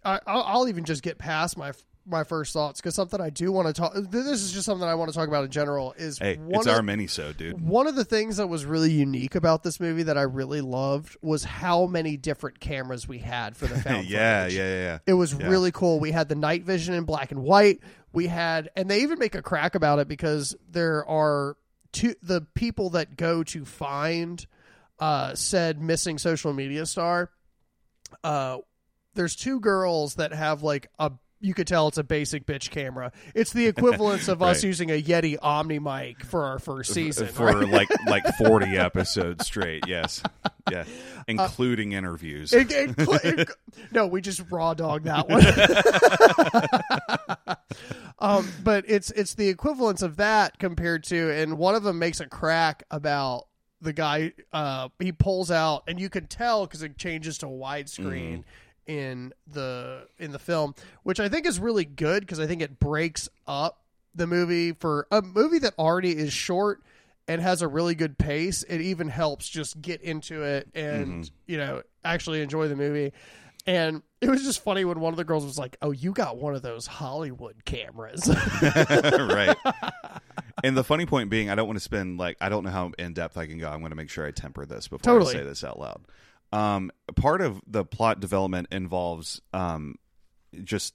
I, 0.04 0.20
I'll, 0.26 0.42
I'll 0.42 0.68
even 0.68 0.84
just 0.84 1.02
get 1.02 1.18
past 1.18 1.58
my 1.58 1.72
my 2.08 2.24
first 2.24 2.52
thoughts 2.52 2.80
because 2.80 2.94
something 2.94 3.20
I 3.20 3.30
do 3.30 3.52
want 3.52 3.66
to 3.68 3.72
talk. 3.74 3.92
This 3.94 4.26
is 4.42 4.52
just 4.52 4.64
something 4.66 4.86
I 4.88 4.94
want 4.94 5.10
to 5.10 5.16
talk 5.16 5.28
about 5.28 5.44
in 5.44 5.50
general. 5.50 5.94
Is 5.98 6.18
Hey, 6.18 6.36
one 6.36 6.60
it's 6.60 6.66
of, 6.66 6.74
our 6.74 6.82
mini 6.82 7.06
so, 7.06 7.32
dude. 7.32 7.60
one 7.60 7.86
of 7.86 7.94
the 7.96 8.04
things 8.04 8.38
that 8.38 8.46
was 8.48 8.64
really 8.64 8.90
unique 8.90 9.34
about 9.34 9.62
this 9.62 9.78
movie 9.80 10.04
that 10.04 10.16
I 10.18 10.22
really 10.22 10.60
loved 10.60 11.16
was 11.22 11.44
how 11.44 11.86
many 11.86 12.16
different 12.16 12.60
cameras 12.60 13.06
we 13.06 13.18
had 13.18 13.56
for 13.56 13.66
the 13.66 13.78
found 13.80 14.06
yeah, 14.08 14.44
footage. 14.44 14.56
yeah, 14.58 14.64
yeah, 14.68 14.82
yeah. 14.82 14.98
It 15.06 15.14
was 15.14 15.34
Yeah. 15.34 15.48
really 15.48 15.70
cool. 15.72 16.00
We 16.00 16.10
had 16.10 16.28
the 16.28 16.34
night 16.34 16.64
vision 16.64 16.94
in 16.94 17.04
black 17.04 17.30
and 17.30 17.42
white. 17.42 17.80
We 18.12 18.26
had, 18.26 18.70
and 18.74 18.90
they 18.90 19.02
even 19.02 19.18
make 19.18 19.34
a 19.34 19.42
crack 19.42 19.74
about 19.74 19.98
it 19.98 20.08
because 20.08 20.56
there 20.70 21.04
are 21.06 21.56
two 21.92 22.14
the 22.22 22.40
people 22.54 22.90
that 22.90 23.16
go 23.16 23.42
to 23.44 23.64
find 23.64 24.44
uh, 24.98 25.34
said 25.34 25.80
missing 25.80 26.18
social 26.18 26.52
media 26.52 26.86
star. 26.86 27.30
Uh, 28.24 28.58
there's 29.14 29.36
two 29.36 29.60
girls 29.60 30.14
that 30.14 30.32
have 30.32 30.62
like 30.62 30.88
a. 30.98 31.12
You 31.40 31.54
could 31.54 31.66
tell 31.68 31.86
it's 31.88 31.98
a 31.98 32.04
basic 32.04 32.46
bitch 32.46 32.70
camera. 32.70 33.12
It's 33.34 33.52
the 33.52 33.66
equivalence 33.66 34.26
of 34.28 34.42
us 34.48 34.64
using 34.64 34.90
a 34.90 35.00
Yeti 35.00 35.36
Omni 35.40 35.78
mic 35.78 36.24
for 36.24 36.44
our 36.44 36.58
first 36.58 36.92
season. 36.92 37.28
for 37.28 37.46
right? 37.46 37.68
like 37.68 37.88
like 38.06 38.24
40 38.36 38.76
episodes 38.76 39.46
straight 39.46 39.84
yes 39.86 40.22
yeah 40.70 40.84
including 41.28 41.92
interviews 41.92 42.52
It- 42.52 42.70
it- 42.72 42.94
it- 42.98 43.48
no, 43.92 44.06
we 44.08 44.20
just 44.20 44.42
raw 44.50 44.74
dog 44.74 45.04
that 45.04 45.28
one. 45.28 45.44
um, 48.18 48.48
but 48.64 48.84
it's 48.88 49.10
it's 49.12 49.34
the 49.34 49.48
equivalence 49.48 50.02
of 50.02 50.16
that 50.16 50.58
compared 50.58 51.04
to, 51.04 51.30
and 51.32 51.58
one 51.58 51.74
of 51.74 51.82
them 51.82 51.98
makes 51.98 52.20
a 52.20 52.26
crack 52.26 52.82
about 52.90 53.44
the 53.80 53.92
guy. 53.92 54.32
Uh, 54.52 54.88
he 54.98 55.12
pulls 55.12 55.50
out, 55.50 55.84
and 55.86 56.00
you 56.00 56.08
can 56.10 56.26
tell 56.26 56.66
because 56.66 56.82
it 56.82 56.98
changes 56.98 57.38
to 57.38 57.46
widescreen 57.46 58.44
in 58.88 59.32
the 59.46 60.08
in 60.18 60.32
the 60.32 60.38
film, 60.38 60.74
which 61.04 61.20
I 61.20 61.28
think 61.28 61.46
is 61.46 61.60
really 61.60 61.84
good 61.84 62.20
because 62.20 62.40
I 62.40 62.46
think 62.46 62.62
it 62.62 62.80
breaks 62.80 63.28
up 63.46 63.84
the 64.14 64.26
movie 64.26 64.72
for 64.72 65.06
a 65.12 65.22
movie 65.22 65.60
that 65.60 65.74
already 65.78 66.16
is 66.16 66.32
short 66.32 66.82
and 67.28 67.40
has 67.40 67.62
a 67.62 67.68
really 67.68 67.94
good 67.94 68.18
pace. 68.18 68.64
It 68.64 68.80
even 68.80 69.08
helps 69.08 69.48
just 69.48 69.80
get 69.80 70.00
into 70.00 70.42
it 70.42 70.68
and 70.74 71.24
mm-hmm. 71.24 71.34
you 71.46 71.58
know 71.58 71.82
actually 72.04 72.40
enjoy 72.40 72.66
the 72.66 72.76
movie. 72.76 73.12
And 73.66 74.02
it 74.22 74.30
was 74.30 74.42
just 74.42 74.64
funny 74.64 74.84
when 74.84 74.98
one 74.98 75.12
of 75.12 75.18
the 75.18 75.24
girls 75.24 75.44
was 75.44 75.58
like, 75.58 75.76
"Oh, 75.82 75.92
you 75.92 76.12
got 76.12 76.38
one 76.38 76.54
of 76.54 76.62
those 76.62 76.86
Hollywood 76.86 77.64
cameras." 77.66 78.26
right 78.62 79.56
and 80.64 80.76
the 80.76 80.84
funny 80.84 81.06
point 81.06 81.30
being 81.30 81.50
i 81.50 81.54
don't 81.54 81.66
want 81.66 81.76
to 81.76 81.82
spend 81.84 82.18
like 82.18 82.36
i 82.40 82.48
don't 82.48 82.64
know 82.64 82.70
how 82.70 82.90
in 82.98 83.12
depth 83.12 83.36
i 83.36 83.46
can 83.46 83.58
go 83.58 83.68
i'm 83.68 83.80
going 83.80 83.90
to 83.90 83.96
make 83.96 84.10
sure 84.10 84.26
i 84.26 84.30
temper 84.30 84.66
this 84.66 84.88
before 84.88 85.00
Totally. 85.00 85.34
i 85.34 85.38
say 85.38 85.44
this 85.44 85.64
out 85.64 85.78
loud 85.78 86.02
um, 86.52 86.90
part 87.16 87.40
of 87.40 87.60
the 87.66 87.84
plot 87.84 88.20
development 88.20 88.68
involves 88.70 89.40
um, 89.52 89.96
just 90.64 90.94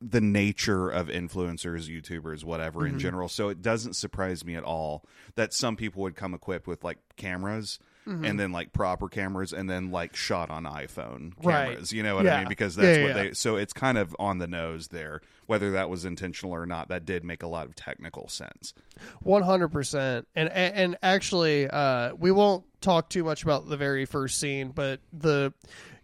the 0.00 0.20
nature 0.20 0.88
of 0.90 1.08
influencers, 1.08 1.88
YouTubers, 1.88 2.44
whatever 2.44 2.80
Mm-hmm. 2.80 2.94
in 2.94 2.98
general. 2.98 3.28
So 3.28 3.48
it 3.48 3.62
doesn't 3.62 3.94
surprise 3.94 4.44
me 4.44 4.54
at 4.54 4.64
all 4.64 5.04
that 5.36 5.54
some 5.54 5.76
people 5.76 6.02
would 6.02 6.16
come 6.16 6.34
equipped 6.34 6.66
with 6.66 6.84
like 6.84 6.98
cameras 7.16 7.78
Mm-hmm. 8.06 8.24
and 8.26 8.38
then 8.38 8.52
like 8.52 8.74
proper 8.74 9.08
cameras 9.08 9.54
and 9.54 9.68
then 9.70 9.90
like 9.90 10.14
shot 10.14 10.50
on 10.50 10.64
iPhone 10.64 11.32
Right. 11.42 11.68
cameras. 11.70 11.90
You 11.90 12.02
know 12.02 12.16
what 12.16 12.26
Yeah. 12.26 12.34
I 12.36 12.38
mean? 12.40 12.48
Because 12.48 12.76
that's 12.76 12.98
yeah, 12.98 13.04
what 13.06 13.14
they 13.14 13.32
so 13.32 13.56
it's 13.56 13.72
kind 13.72 13.96
of 13.96 14.14
on 14.18 14.36
the 14.38 14.46
nose 14.46 14.88
there. 14.88 15.22
Whether 15.46 15.70
that 15.72 15.88
was 15.88 16.04
intentional 16.04 16.52
or 16.54 16.66
not, 16.66 16.88
that 16.88 17.06
did 17.06 17.24
make 17.24 17.42
a 17.42 17.46
lot 17.46 17.64
of 17.66 17.74
technical 17.74 18.28
sense. 18.28 18.74
One 19.20 19.40
hundred 19.42 19.68
percent, 19.68 20.28
and 20.34 20.50
and 20.50 20.96
actually, 21.02 21.66
uh, 21.68 22.14
we 22.14 22.30
won't 22.30 22.64
talk 22.82 23.08
too 23.08 23.24
much 23.24 23.42
about 23.42 23.68
the 23.68 23.76
very 23.78 24.04
first 24.04 24.38
scene, 24.38 24.68
but 24.74 25.00
the 25.12 25.52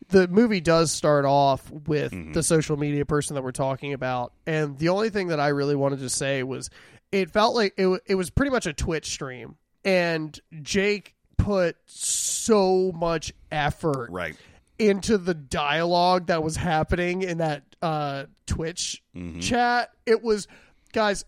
the 0.08 0.26
movie 0.26 0.60
does 0.60 0.90
start 0.90 1.24
off 1.26 1.70
with 1.70 2.12
the 2.34 2.42
social 2.42 2.76
media 2.78 3.04
person 3.04 3.34
that 3.34 3.42
we're 3.42 3.52
talking 3.52 3.92
about, 3.92 4.32
and 4.46 4.78
the 4.78 4.88
only 4.88 5.10
thing 5.10 5.28
that 5.28 5.38
I 5.40 5.48
really 5.48 5.76
wanted 5.76 6.00
to 6.00 6.08
say 6.10 6.42
was 6.42 6.70
it 7.12 7.30
felt 7.30 7.54
like 7.54 7.74
it 7.76 8.00
it 8.06 8.14
was 8.14 8.30
pretty 8.30 8.50
much 8.52 8.66
a 8.66 8.72
Twitch 8.72 9.10
stream, 9.10 9.56
and 9.84 10.38
Jake 10.62 11.14
put 11.42 11.76
so 11.86 12.92
much 12.94 13.32
effort 13.50 14.10
Right. 14.10 14.36
into 14.78 15.18
the 15.18 15.34
dialogue 15.34 16.26
that 16.26 16.42
was 16.42 16.56
happening 16.56 17.22
in 17.22 17.38
that 17.38 17.64
uh, 17.82 18.24
Twitch 18.46 19.02
Mm-hmm. 19.16 19.40
chat. 19.40 19.90
It 20.06 20.22
was, 20.22 20.46
guys, 20.92 21.24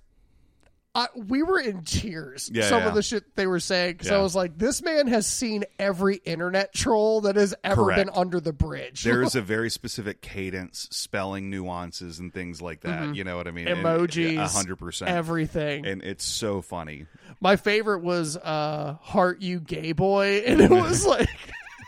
I, 0.94 1.08
we 1.14 1.42
were 1.42 1.58
in 1.58 1.84
tears. 1.84 2.50
Yeah, 2.52 2.68
some 2.68 2.82
yeah. 2.82 2.88
of 2.88 2.94
the 2.94 3.02
shit 3.02 3.34
they 3.34 3.46
were 3.46 3.60
saying 3.60 3.92
because 3.92 4.10
I 4.10 4.18
was 4.18 4.34
like, 4.36 4.58
this 4.58 4.82
man 4.82 5.06
has 5.06 5.26
seen 5.26 5.64
every 5.78 6.16
internet 6.16 6.74
troll 6.74 7.22
that 7.22 7.36
has 7.36 7.54
ever 7.64 7.84
Correct. 7.84 7.98
been 7.98 8.10
under 8.14 8.40
the 8.40 8.52
bridge. 8.52 9.02
There 9.02 9.22
is 9.22 9.34
a 9.34 9.40
very 9.40 9.70
specific 9.70 10.20
cadence, 10.20 10.88
spelling 10.90 11.48
nuances, 11.48 12.18
and 12.18 12.32
things 12.32 12.60
like 12.60 12.82
that. 12.82 13.14
You 13.14 13.24
know 13.24 13.38
what 13.38 13.48
I 13.48 13.52
mean? 13.52 13.68
Mm-hmm. 13.68 13.86
emojis, 13.86 14.52
hundred 14.52 14.76
percent. 14.76 15.10
everything. 15.10 15.86
and 15.86 16.02
it's 16.02 16.24
so 16.24 16.60
funny. 16.60 17.06
My 17.40 17.56
favorite 17.56 18.02
was 18.02 18.36
uh, 18.36 18.96
"Heart 19.00 19.40
You 19.40 19.60
Gay 19.60 19.92
Boy," 19.92 20.42
and 20.46 20.60
it 20.60 20.70
was 20.70 21.06
like. 21.06 21.28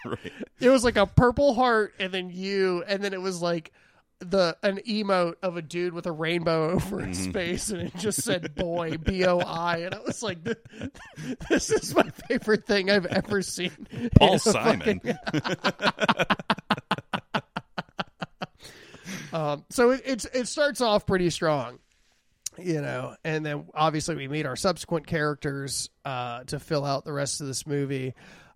Right. 0.07 0.33
it 0.61 0.69
was 0.69 0.85
like 0.85 0.99
a 0.99 1.07
purple 1.07 1.55
heart 1.55 1.95
and 1.99 2.13
then 2.13 2.29
you 2.29 2.85
and 2.87 3.03
then 3.03 3.15
it 3.15 3.23
was 3.23 3.41
like 3.41 3.73
the 4.31 4.57
an 4.63 4.79
emote 4.89 5.35
of 5.43 5.57
a 5.57 5.63
dude 5.63 5.93
with 5.95 6.07
a 6.07 6.13
rainbow 6.13 6.71
over 6.75 7.01
his 7.01 7.21
Mm-hmm. 7.21 7.33
face 7.33 7.71
and 7.71 7.83
it 7.83 7.97
just 7.97 8.23
said 8.23 8.55
boy 8.57 8.97
b-o-i 8.97 9.77
and 9.79 9.95
i 9.95 9.99
was 10.01 10.23
like 10.23 10.39
this 11.49 11.71
is 11.71 11.95
my 11.95 12.09
favorite 12.29 12.67
thing 12.67 12.91
i've 12.91 13.07
ever 13.07 13.43
seen 13.43 13.71
Paul 14.19 14.39
Simon. 14.39 15.01
fucking- 15.01 15.19
um, 19.33 19.65
so 19.71 19.91
it, 19.91 20.03
it's 20.05 20.25
it 20.33 20.49
starts 20.49 20.81
off 20.81 21.07
pretty 21.07 21.31
strong 21.31 21.79
you 22.59 22.81
know 22.81 23.17
and 23.25 23.45
then 23.45 23.65
obviously 23.75 24.15
we 24.15 24.29
meet 24.29 24.47
our 24.47 24.57
subsequent 24.57 25.07
characters 25.07 25.91
uh, 26.05 26.45
to 26.45 26.59
fill 26.61 26.85
out 26.85 27.05
the 27.05 27.13
rest 27.13 27.41
of 27.41 27.47
this 27.47 27.67
movie 27.67 28.15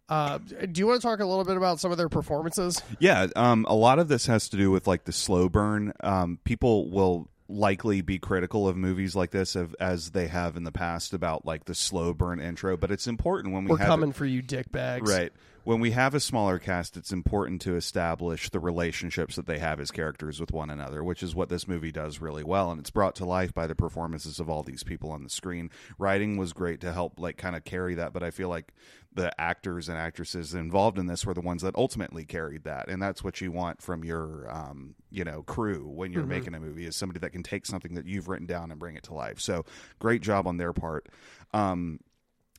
uh, 0.08 0.38
do 0.38 0.78
you 0.78 0.86
want 0.86 1.00
to 1.00 1.06
talk 1.06 1.20
a 1.20 1.26
little 1.26 1.44
bit 1.44 1.56
about 1.56 1.80
some 1.80 1.90
of 1.90 1.98
their 1.98 2.08
performances 2.08 2.82
Yeah, 2.98 3.26
um, 3.36 3.66
a 3.68 3.74
lot 3.74 3.98
of 3.98 4.08
this 4.08 4.26
has 4.26 4.48
to 4.50 4.56
do 4.56 4.70
with 4.70 4.86
like 4.86 5.04
the 5.04 5.12
slow 5.12 5.48
burn. 5.48 5.92
Um, 6.00 6.38
people 6.44 6.90
will 6.90 7.28
likely 7.48 8.02
be 8.02 8.18
critical 8.18 8.68
of 8.68 8.76
movies 8.76 9.16
like 9.16 9.30
this 9.30 9.56
of, 9.56 9.74
as 9.80 10.10
they 10.10 10.26
have 10.28 10.56
in 10.56 10.64
the 10.64 10.72
past 10.72 11.14
about 11.14 11.46
like 11.46 11.64
the 11.64 11.74
slow 11.74 12.12
burn 12.12 12.40
intro, 12.40 12.76
but 12.76 12.90
it's 12.90 13.06
important 13.06 13.54
when 13.54 13.64
we 13.64 13.70
we're 13.70 13.78
have 13.78 13.88
coming 13.88 14.12
for 14.12 14.26
you 14.26 14.42
dick 14.42 14.70
bags 14.70 15.10
Right. 15.10 15.32
When 15.68 15.80
we 15.80 15.90
have 15.90 16.14
a 16.14 16.20
smaller 16.20 16.58
cast, 16.58 16.96
it's 16.96 17.12
important 17.12 17.60
to 17.60 17.76
establish 17.76 18.48
the 18.48 18.58
relationships 18.58 19.36
that 19.36 19.44
they 19.44 19.58
have 19.58 19.80
as 19.80 19.90
characters 19.90 20.40
with 20.40 20.50
one 20.50 20.70
another, 20.70 21.04
which 21.04 21.22
is 21.22 21.34
what 21.34 21.50
this 21.50 21.68
movie 21.68 21.92
does 21.92 22.22
really 22.22 22.42
well. 22.42 22.70
And 22.70 22.80
it's 22.80 22.88
brought 22.88 23.14
to 23.16 23.26
life 23.26 23.52
by 23.52 23.66
the 23.66 23.74
performances 23.74 24.40
of 24.40 24.48
all 24.48 24.62
these 24.62 24.82
people 24.82 25.10
on 25.10 25.24
the 25.24 25.28
screen. 25.28 25.70
Writing 25.98 26.38
was 26.38 26.54
great 26.54 26.80
to 26.80 26.92
help, 26.94 27.20
like, 27.20 27.36
kind 27.36 27.54
of 27.54 27.64
carry 27.64 27.96
that, 27.96 28.14
but 28.14 28.22
I 28.22 28.30
feel 28.30 28.48
like 28.48 28.72
the 29.12 29.30
actors 29.38 29.90
and 29.90 29.98
actresses 29.98 30.54
involved 30.54 30.98
in 30.98 31.06
this 31.06 31.26
were 31.26 31.34
the 31.34 31.42
ones 31.42 31.60
that 31.60 31.76
ultimately 31.76 32.24
carried 32.24 32.64
that. 32.64 32.88
And 32.88 33.02
that's 33.02 33.22
what 33.22 33.42
you 33.42 33.52
want 33.52 33.82
from 33.82 34.04
your, 34.04 34.50
um, 34.50 34.94
you 35.10 35.24
know, 35.24 35.42
crew 35.42 35.86
when 35.86 36.14
you're 36.14 36.24
making 36.24 36.54
a 36.54 36.60
movie 36.60 36.86
is 36.86 36.96
somebody 36.96 37.20
that 37.20 37.32
can 37.32 37.42
take 37.42 37.66
something 37.66 37.92
that 37.92 38.06
you've 38.06 38.28
written 38.28 38.46
down 38.46 38.70
and 38.70 38.80
bring 38.80 38.96
it 38.96 39.02
to 39.02 39.12
life. 39.12 39.38
So 39.38 39.66
great 39.98 40.22
job 40.22 40.46
on 40.46 40.56
their 40.56 40.72
part. 40.72 41.10
Um, 41.52 42.00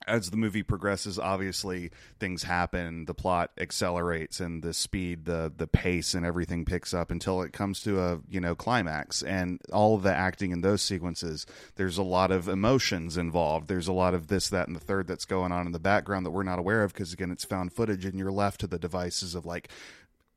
as 0.07 0.29
the 0.29 0.37
movie 0.37 0.63
progresses 0.63 1.19
obviously 1.19 1.91
things 2.19 2.43
happen 2.43 3.05
the 3.05 3.13
plot 3.13 3.51
accelerates 3.57 4.39
and 4.39 4.63
the 4.63 4.73
speed 4.73 5.25
the 5.25 5.51
the 5.57 5.67
pace 5.67 6.13
and 6.13 6.25
everything 6.25 6.65
picks 6.65 6.93
up 6.93 7.11
until 7.11 7.41
it 7.41 7.53
comes 7.53 7.81
to 7.81 7.99
a 7.99 8.19
you 8.29 8.39
know 8.39 8.55
climax. 8.55 9.21
And 9.23 9.59
all 9.71 9.95
of 9.95 10.03
the 10.03 10.13
acting 10.13 10.51
in 10.51 10.61
those 10.61 10.81
sequences 10.81 11.45
there's 11.75 11.97
a 11.97 12.03
lot 12.03 12.31
of 12.31 12.47
emotions 12.47 13.17
involved. 13.17 13.67
There's 13.67 13.87
a 13.87 13.93
lot 13.93 14.13
of 14.13 14.27
this 14.27 14.49
that 14.49 14.67
and 14.67 14.75
the 14.75 14.81
third 14.81 15.07
that's 15.07 15.25
going 15.25 15.51
on 15.51 15.65
in 15.65 15.71
the 15.71 15.79
background 15.79 16.25
that 16.25 16.31
we're 16.31 16.43
not 16.43 16.59
aware 16.59 16.83
of 16.83 16.93
because 16.93 17.13
again 17.13 17.31
it's 17.31 17.45
found 17.45 17.73
footage 17.73 18.05
and 18.05 18.17
you're 18.17 18.31
left 18.31 18.61
to 18.61 18.67
the 18.67 18.79
devices 18.79 19.35
of 19.35 19.45
like 19.45 19.69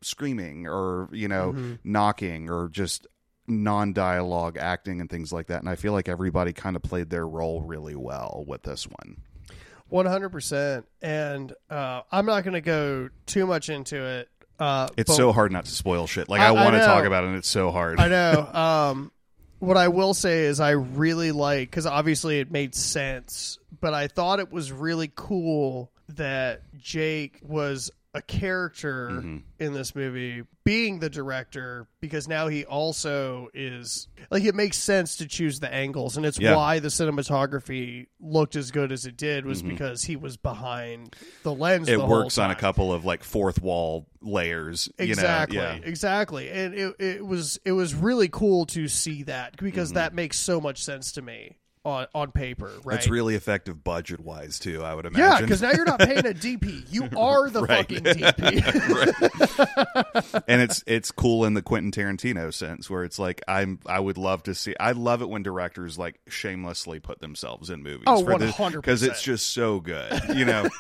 screaming 0.01 0.67
or 0.67 1.09
you 1.13 1.29
know 1.29 1.53
mm-hmm. 1.53 1.75
knocking 1.85 2.51
or 2.51 2.69
just 2.69 3.07
non-dialogue 3.47 4.57
acting 4.57 5.01
and 5.01 5.11
things 5.11 5.33
like 5.33 5.49
that. 5.49 5.61
And 5.61 5.69
i 5.69 5.77
feel 5.77 5.93
like 5.93 6.09
everybody 6.09 6.53
kind 6.53 6.77
of 6.77 6.83
played 6.83 7.11
their 7.11 7.27
role 7.27 7.61
really 7.63 7.97
well 7.97 8.45
with 8.47 8.63
this 8.63 8.87
one 8.87 9.17
One 9.93 10.07
hundred 10.07 10.31
percent, 10.31 10.87
and 11.03 11.53
uh, 11.69 12.01
I'm 12.11 12.25
not 12.25 12.45
going 12.45 12.55
to 12.55 12.63
go 12.63 13.11
too 13.27 13.45
much 13.47 13.69
into 13.69 14.03
it. 14.03 14.29
Uh, 14.59 14.89
It's 14.97 15.15
so 15.15 15.33
hard 15.33 15.53
not 15.53 15.67
to 15.67 15.71
spoil 15.71 16.07
shit. 16.07 16.31
Like 16.31 16.41
I- 16.41 16.47
I, 16.47 16.51
want 16.53 16.75
to 16.77 16.81
talk 16.81 17.05
about 17.05 17.25
it, 17.25 17.29
and 17.29 17.37
it's 17.37 17.49
so 17.49 17.71
hard. 17.71 18.01
I 18.01 18.09
know. 18.09 18.51
Um, 18.53 19.13
what 19.59 19.77
I 19.77 19.89
will 19.89 20.15
say 20.15 20.45
is, 20.47 20.61
I 20.61 20.71
really 20.71 21.31
like 21.31 21.69
because 21.71 21.85
obviously 21.85 22.41
it 22.41 22.51
made 22.51 22.75
sense, 22.75 23.59
but 23.83 23.93
I 23.93 24.07
thought 24.09 24.41
it 24.41 24.51
was 24.51 24.73
really 24.73 25.13
cool 25.15 25.93
that 26.09 26.63
Jake 26.79 27.39
was 27.43 27.91
a 28.15 28.21
character 28.21 29.09
Mm-hmm. 29.11 29.37
in 29.59 29.73
this 29.73 29.95
movie 29.95 30.43
being 30.65 30.99
the 31.01 31.09
director 31.09 31.87
because 32.01 32.29
now 32.29 32.47
he 32.49 32.65
also 32.65 33.49
is 33.55 34.07
like 34.31 34.45
it 34.45 34.55
makes 34.55 34.77
sense 34.77 35.17
to 35.17 35.27
choose 35.27 35.61
the 35.61 35.73
angles 35.73 36.17
and 36.19 36.27
it's 36.27 36.39
Yeah. 36.39 36.55
why 36.55 36.79
the 36.79 36.89
cinematography 36.89 38.07
looked 38.21 38.55
as 38.55 38.71
good 38.71 38.93
as 38.93 39.07
it 39.07 39.17
did 39.17 39.47
was 39.47 39.63
because 39.63 40.05
he 40.05 40.17
was 40.17 40.37
behind 40.37 41.17
the 41.43 41.55
lens 41.55 41.89
Mm-hmm. 41.89 41.95
it 41.95 41.97
the 42.03 42.07
whole 42.07 42.19
works 42.25 42.39
on 42.39 42.51
a 42.51 42.55
couple 42.55 42.93
of 42.93 43.05
like 43.05 43.25
fourth 43.25 43.61
wall 43.63 44.07
layers. 44.21 44.89
exactly 44.99 45.57
You 45.57 45.63
know? 45.63 45.69
Yeah. 45.71 45.79
exactly 45.83 46.51
and 46.51 46.75
it, 46.75 46.95
it 46.99 47.27
was 47.27 47.59
it 47.65 47.73
was 47.73 47.95
really 47.95 48.29
cool 48.29 48.67
to 48.67 48.89
see 48.89 49.23
that 49.25 49.57
because 49.57 49.89
Mm-hmm. 49.91 49.95
that 49.97 50.15
makes 50.15 50.39
so 50.39 50.61
much 50.61 50.85
sense 50.85 51.13
to 51.13 51.23
me 51.23 51.57
on 51.85 52.07
on 52.15 52.31
paper 52.31 52.71
right 52.85 52.97
It's 52.99 53.09
really 53.09 53.35
effective 53.35 53.83
budget 53.83 54.21
wise 54.21 54.61
too. 54.61 54.85
I 54.85 54.95
would 54.95 55.05
imagine. 55.05 55.25
yeah 55.25 55.41
because 55.41 55.61
now 55.63 55.73
you're 55.73 55.85
not 55.85 55.99
paying 55.99 56.21
a 56.21 56.23
dp 56.35 56.85
you 56.93 57.09
are 57.17 57.51
the 57.51 57.63
Right. 57.63 57.79
fucking 57.89 58.05
dp 58.05 58.33
and 60.49 60.63
it's 60.63 60.85
it's 60.87 61.11
cool 61.11 61.45
in 61.45 61.55
the 61.55 61.63
Quentin 61.63 61.91
Tarantino 61.91 62.53
sense 62.55 62.89
where 62.89 63.03
it's 63.05 63.19
like 63.19 63.43
I'm 63.49 63.81
I 63.87 63.99
would 63.99 64.17
love 64.19 64.45
to 64.45 64.55
see 64.55 64.75
I 64.79 64.93
love 64.93 65.23
it 65.23 65.29
when 65.29 65.43
directors 65.43 65.99
like 65.99 66.21
shamelessly 66.29 67.01
put 67.01 67.21
themselves 67.21 67.69
in 67.71 67.83
movies 67.83 68.05
Oh, 68.07 68.23
because 68.25 68.55
100%. 69.03 69.09
it's 69.09 69.23
just 69.23 69.47
so 69.51 69.81
good 69.81 70.13
you 70.35 70.45
know 70.45 70.69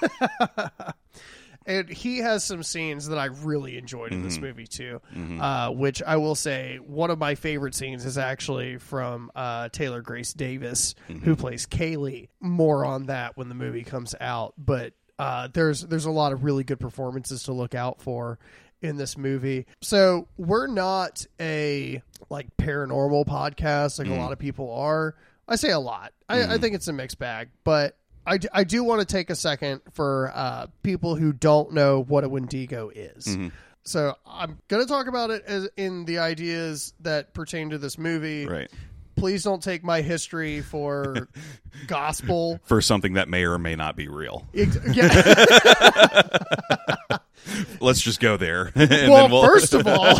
and 1.66 1.88
he 1.88 2.18
has 2.18 2.44
some 2.44 2.62
scenes 2.62 3.08
that 3.08 3.18
I 3.18 3.26
really 3.26 3.76
enjoyed 3.78 4.12
in 4.12 4.18
Mm-hmm. 4.18 4.28
this 4.28 4.38
movie 4.38 4.66
too. 4.66 5.00
Uh, 5.40 5.70
which 5.70 6.02
I 6.02 6.16
will 6.16 6.34
say, 6.34 6.76
one 6.78 7.10
of 7.10 7.18
my 7.18 7.34
favorite 7.34 7.74
scenes 7.74 8.04
is 8.04 8.18
actually 8.18 8.78
from 8.78 9.30
uh, 9.34 9.68
Taylor 9.70 10.02
Grace 10.02 10.32
Davis, 10.32 10.94
Mm-hmm. 11.08 11.24
who 11.24 11.36
plays 11.36 11.66
Kaylee. 11.66 12.28
More 12.40 12.84
on 12.84 13.06
that 13.06 13.36
when 13.36 13.48
the 13.48 13.54
movie 13.54 13.84
comes 13.84 14.14
out, 14.20 14.54
but 14.58 14.92
uh, 15.18 15.48
there's 15.52 15.82
there's 15.82 16.06
a 16.06 16.10
lot 16.10 16.32
of 16.32 16.42
really 16.44 16.64
good 16.64 16.80
performances 16.80 17.44
to 17.44 17.52
look 17.52 17.74
out 17.74 18.00
for 18.02 18.38
in 18.80 18.96
this 18.96 19.16
movie. 19.16 19.66
So 19.80 20.26
we're 20.36 20.66
not 20.66 21.24
a 21.40 22.02
like 22.30 22.48
paranormal 22.56 23.26
podcast 23.26 23.98
like 23.98 24.08
a 24.08 24.14
lot 24.14 24.32
of 24.32 24.38
people 24.38 24.72
are. 24.72 25.14
I 25.46 25.56
say 25.56 25.70
a 25.70 25.78
lot. 25.78 26.12
I, 26.28 26.54
I 26.54 26.58
think 26.58 26.74
it's 26.74 26.88
a 26.88 26.92
mixed 26.92 27.18
bag, 27.18 27.50
but 27.62 27.96
I, 28.26 28.38
d- 28.38 28.48
I 28.52 28.64
do 28.64 28.84
want 28.84 29.00
to 29.00 29.06
take 29.06 29.30
a 29.30 29.34
second 29.34 29.80
for 29.92 30.30
uh, 30.34 30.66
people 30.82 31.16
who 31.16 31.32
don't 31.32 31.72
know 31.72 32.02
what 32.02 32.24
a 32.24 32.28
Wendigo 32.28 32.90
is. 32.94 33.36
So 33.84 34.14
I'm 34.26 34.58
going 34.68 34.82
to 34.82 34.88
talk 34.88 35.08
about 35.08 35.30
it 35.30 35.42
as 35.46 35.68
in 35.76 36.04
the 36.04 36.18
ideas 36.20 36.94
that 37.00 37.34
pertain 37.34 37.70
to 37.70 37.78
this 37.78 37.98
movie. 37.98 38.46
right 38.46 38.70
Please 39.14 39.42
don't 39.44 39.62
take 39.62 39.84
my 39.84 40.00
history 40.02 40.62
for 40.62 41.28
gospel. 41.86 42.58
for 42.64 42.80
something 42.80 43.12
that 43.14 43.28
may 43.28 43.44
or 43.44 43.58
may 43.58 43.74
not 43.76 43.94
be 43.96 44.08
real 44.08 44.46
Ex- 44.54 44.78
yeah. 44.94 46.22
let's 47.80 48.00
just 48.00 48.20
go 48.20 48.36
there. 48.36 48.72
And 48.82 49.10
well, 49.10 49.22
then 49.22 49.30
we'll 49.30 49.44
first 49.44 49.74
of 49.74 49.86
all, 49.86 50.14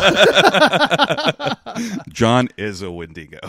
John 2.09 2.49
is 2.57 2.81
a 2.81 2.91
Wendigo. 2.91 3.39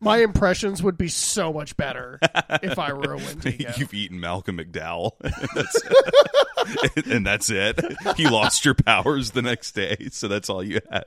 My 0.00 0.18
impressions 0.18 0.82
would 0.82 0.98
be 0.98 1.08
so 1.08 1.52
much 1.52 1.76
better 1.76 2.18
if 2.62 2.78
I 2.78 2.92
were 2.92 3.14
a 3.14 3.16
Wendigo. 3.16 3.72
you've 3.76 3.94
eaten 3.94 4.20
Malcolm 4.20 4.58
McDowell. 4.58 5.12
That's, 5.54 7.06
and 7.06 7.26
that's 7.26 7.48
it. 7.50 7.80
You 8.16 8.30
lost 8.30 8.64
your 8.64 8.74
powers 8.74 9.30
the 9.30 9.42
next 9.42 9.72
day 9.72 10.08
so 10.10 10.28
that's 10.28 10.50
all 10.50 10.62
you 10.62 10.80
had. 10.90 11.04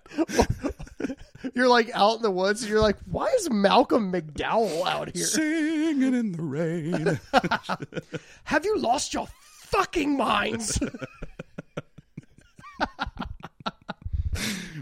You're 1.54 1.70
like 1.70 1.90
out 1.94 2.18
in 2.18 2.22
the 2.22 2.32
woods, 2.32 2.62
and 2.62 2.70
you're 2.70 2.82
like, 2.82 2.98
"Why 3.10 3.28
is 3.28 3.50
Malcolm 3.50 4.12
McDowell 4.12 4.86
out 4.86 5.16
here? 5.16 5.26
singing 5.26 6.14
in 6.14 6.34
the 6.34 6.44
rain. 6.44 7.20
Have 8.44 8.66
you 8.66 8.78
lost 8.78 9.14
your 9.14 9.28
fucking 9.72 10.18
minds?" 10.18 10.80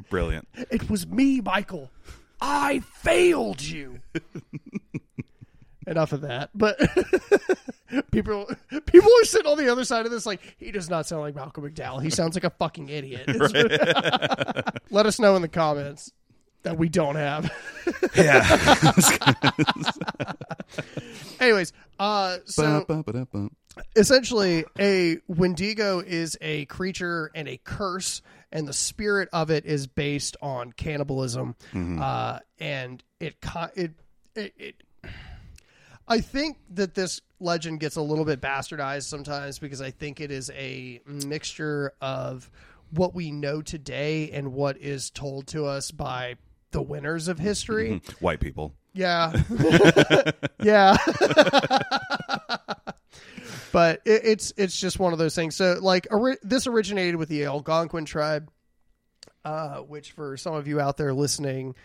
Brilliant 0.10 0.48
It 0.72 0.90
was 0.90 1.08
me, 1.08 1.42
Michael. 1.42 1.92
I 2.42 2.80
failed 2.80 3.62
you. 3.62 4.00
Enough 5.88 6.12
of 6.12 6.22
that. 6.22 6.50
But 6.54 6.78
people 8.12 8.50
people 8.86 9.10
are 9.22 9.26
sitting 9.26 9.50
on 9.50 9.58
the 9.58 9.72
other 9.72 9.86
side 9.86 10.06
of 10.06 10.12
this 10.12 10.26
like 10.26 10.56
he 10.58 10.72
does 10.72 10.90
not 10.90 11.08
sound 11.08 11.22
like 11.22 11.36
Malcolm 11.36 11.64
McDowell. 11.64 12.02
He 12.04 12.10
sounds 12.10 12.36
like 12.36 12.44
a 12.44 12.50
fucking 12.50 12.90
idiot. 12.90 13.26
Let 14.92 15.06
us 15.06 15.18
know 15.20 15.36
in 15.38 15.42
the 15.42 15.48
comments 15.48 16.12
that 16.64 16.78
we 16.78 16.90
don't 16.90 17.16
have. 17.16 17.50
yeah 18.16 18.92
Anyways, 21.40 21.72
uh 22.00 22.38
so 22.46 22.86
essentially 23.96 24.66
a 24.80 25.18
wendigo 25.28 26.00
is 26.00 26.38
a 26.42 26.66
creature 26.66 27.32
and 27.34 27.48
a 27.48 27.58
curse 27.64 28.22
and 28.52 28.68
the 28.68 28.74
spirit 28.74 29.30
of 29.34 29.50
it 29.50 29.66
is 29.66 29.88
based 29.88 30.38
on 30.42 30.72
cannibalism. 30.72 31.56
Uh, 31.76 32.40
and 32.60 33.04
it, 33.20 33.36
it 33.76 33.92
it 34.36 34.54
it 34.58 34.76
i 36.08 36.20
think 36.20 36.58
that 36.70 36.94
this 36.94 37.22
legend 37.40 37.80
gets 37.80 37.96
a 37.96 38.02
little 38.02 38.24
bit 38.24 38.40
bastardized 38.40 39.04
sometimes 39.04 39.58
because 39.58 39.82
i 39.82 39.90
think 39.90 40.22
it 40.22 40.32
is 40.32 40.52
a 40.52 41.02
mixture 41.06 41.92
of 42.02 42.50
what 42.92 43.14
we 43.14 43.32
know 43.32 43.62
today 43.62 44.30
and 44.32 44.54
what 44.54 44.78
is 44.78 45.10
told 45.10 45.48
to 45.48 45.66
us 45.66 45.92
by 45.92 46.36
the 46.72 46.82
winners 46.82 47.28
of 47.28 47.40
history. 47.40 48.02
White 48.20 48.40
people. 48.40 48.74
Yeah. 48.94 49.34
yeah. 50.62 50.98
but 53.72 54.02
it, 54.06 54.22
it's 54.24 54.54
it's 54.58 54.80
just 54.80 55.00
one 55.00 55.14
of 55.14 55.20
those 55.20 55.36
things. 55.36 55.56
So 55.56 55.78
like 55.82 56.08
ori- 56.12 56.38
this 56.44 56.68
originated 56.68 57.16
with 57.16 57.30
the 57.30 57.46
Algonquin 57.46 58.06
tribe, 58.06 58.50
uh, 59.46 59.78
which 59.80 60.12
for 60.12 60.38
some 60.38 60.54
of 60.54 60.68
you 60.68 60.80
out 60.80 60.98
there 60.98 61.14
listening 61.14 61.76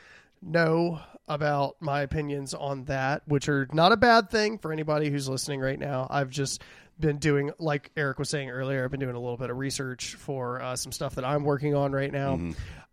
know 0.40 1.00
about 1.28 1.76
my 1.80 2.02
opinions 2.02 2.52
on 2.52 2.84
that, 2.84 3.22
which 3.26 3.48
are 3.48 3.68
not 3.72 3.92
a 3.92 3.96
bad 3.96 4.30
thing 4.30 4.58
for 4.58 4.72
anybody 4.72 5.08
who's 5.10 5.28
listening 5.28 5.60
right 5.60 5.78
now. 5.78 6.06
I've 6.10 6.30
just 6.30 6.62
been 6.98 7.18
doing, 7.18 7.52
like 7.58 7.90
Eric 7.96 8.18
was 8.18 8.28
saying 8.28 8.50
earlier, 8.50 8.84
I've 8.84 8.90
been 8.90 9.00
doing 9.00 9.14
a 9.14 9.20
little 9.20 9.36
bit 9.36 9.50
of 9.50 9.56
research 9.56 10.14
for 10.16 10.60
uh, 10.60 10.76
some 10.76 10.92
stuff 10.92 11.14
that 11.14 11.24
I'm 11.24 11.44
working 11.44 11.74
on 11.74 11.92
right 11.92 12.12
now. 12.12 12.34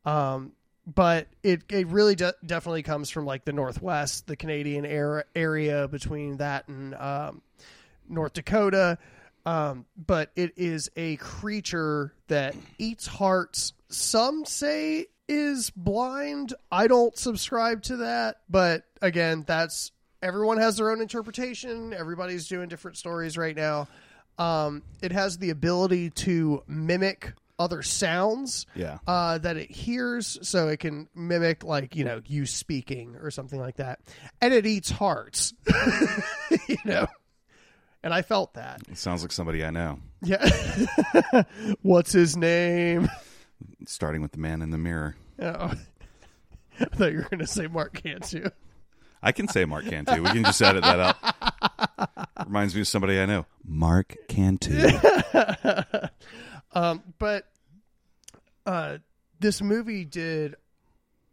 Um, 0.05 0.51
but 0.85 1.27
it 1.43 1.63
it 1.69 1.87
really 1.87 2.15
de- 2.15 2.33
definitely 2.45 2.83
comes 2.83 3.09
from 3.09 3.25
like 3.25 3.45
the 3.45 3.53
northwest, 3.53 4.25
the 4.27 4.35
Canadian 4.35 4.85
era, 4.85 5.23
area 5.35 5.87
between 5.87 6.37
that 6.37 6.67
and 6.67 6.95
um, 6.95 7.41
North 8.09 8.33
Dakota. 8.33 8.97
Um, 9.45 9.85
but 9.95 10.31
it 10.35 10.53
is 10.57 10.89
a 10.97 11.15
creature 11.15 12.13
that 12.27 12.55
eats 12.77 13.07
hearts. 13.07 13.73
Some 13.87 14.43
say 14.45 15.07
is 15.27 15.69
blind. 15.71 16.53
I 16.71 16.87
don't 16.87 17.17
subscribe 17.17 17.81
to 17.83 17.97
that, 17.97 18.41
but 18.49 18.83
again, 19.01 19.43
that's 19.47 19.91
everyone 20.21 20.57
has 20.57 20.77
their 20.77 20.91
own 20.91 21.01
interpretation. 21.01 21.93
Everybody's 21.93 22.47
doing 22.47 22.67
different 22.67 22.97
stories 22.97 23.37
right 23.37 23.55
now. 23.55 23.87
Um, 24.37 24.83
it 25.01 25.11
has 25.13 25.37
the 25.37 25.49
ability 25.51 26.09
to 26.11 26.63
mimic 26.67 27.33
other 27.57 27.81
sounds 27.81 28.65
Yeah. 28.75 28.99
uh, 29.05 29.37
that 29.39 29.57
it 29.57 29.69
hears, 29.71 30.37
so 30.47 30.67
it 30.69 30.79
can 30.79 31.07
mimic 31.15 31.63
like 31.63 31.95
you 31.95 32.05
know 32.05 32.21
you 32.25 32.45
speaking 32.45 33.15
or 33.21 33.31
something 33.31 33.59
like 33.59 33.77
that, 33.77 33.99
and 34.41 34.53
it 34.53 34.65
eats 34.65 34.89
hearts, 34.91 35.53
you 36.67 36.77
know. 36.85 37.07
And 38.03 38.13
I 38.13 38.21
felt 38.21 38.53
that. 38.53 38.81
It 38.89 38.97
sounds 38.97 39.21
like 39.21 39.31
somebody 39.31 39.63
I 39.63 39.71
know. 39.71 39.99
Yeah. 40.21 40.47
What's 41.81 42.11
his 42.11 42.37
name? 42.37 43.09
Starting 43.85 44.21
with 44.21 44.31
the 44.31 44.37
man 44.37 44.61
in 44.61 44.71
the 44.71 44.77
mirror. 44.77 45.15
Oh. 45.41 45.73
I 46.79 46.85
thought 46.85 47.11
you 47.11 47.17
were 47.17 47.23
going 47.29 47.39
to 47.39 47.47
say 47.47 47.67
Mark 47.67 48.01
Cantu. 48.01 48.49
I 49.21 49.33
can 49.33 49.49
say 49.49 49.65
Mark 49.65 49.85
Cantu. 49.85 50.21
We 50.23 50.29
can 50.29 50.45
just 50.45 50.61
edit 50.61 50.83
that 50.83 50.99
out. 50.99 52.47
Reminds 52.47 52.73
me 52.73 52.81
of 52.81 52.87
somebody 52.87 53.19
I 53.19 53.25
know. 53.25 53.45
Mark 53.65 54.15
Cantu. 54.29 54.89
Um, 56.71 57.03
but 57.17 57.45
uh, 58.65 58.99
this 59.39 59.61
movie 59.61 60.05
did 60.05 60.55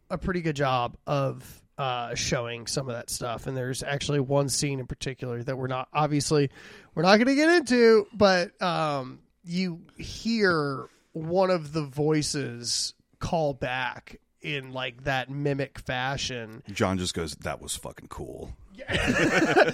a 0.09 0.17
pretty 0.17 0.41
good 0.41 0.55
job 0.55 0.97
of 1.05 1.61
uh, 1.77 2.15
showing 2.15 2.67
some 2.67 2.89
of 2.89 2.95
that 2.95 3.09
stuff. 3.09 3.47
And 3.47 3.55
there's 3.55 3.83
actually 3.83 4.19
one 4.19 4.49
scene 4.49 4.79
in 4.79 4.87
particular 4.87 5.43
that 5.43 5.57
we're 5.57 5.67
not 5.67 5.87
obviously 5.93 6.49
we're 6.95 7.03
not 7.03 7.17
going 7.17 7.27
to 7.27 7.35
get 7.35 7.49
into, 7.49 8.07
but 8.13 8.59
um, 8.61 9.19
you 9.43 9.81
hear 9.97 10.87
one 11.13 11.49
of 11.49 11.73
the 11.73 11.83
voices 11.83 12.93
call 13.19 13.53
back 13.53 14.19
in 14.41 14.71
like 14.71 15.03
that 15.03 15.29
mimic 15.29 15.79
fashion 15.79 16.61
John 16.71 16.97
just 16.97 17.13
goes, 17.13 17.35
"That 17.37 17.61
was 17.61 17.75
fucking 17.75 18.07
cool." 18.07 18.55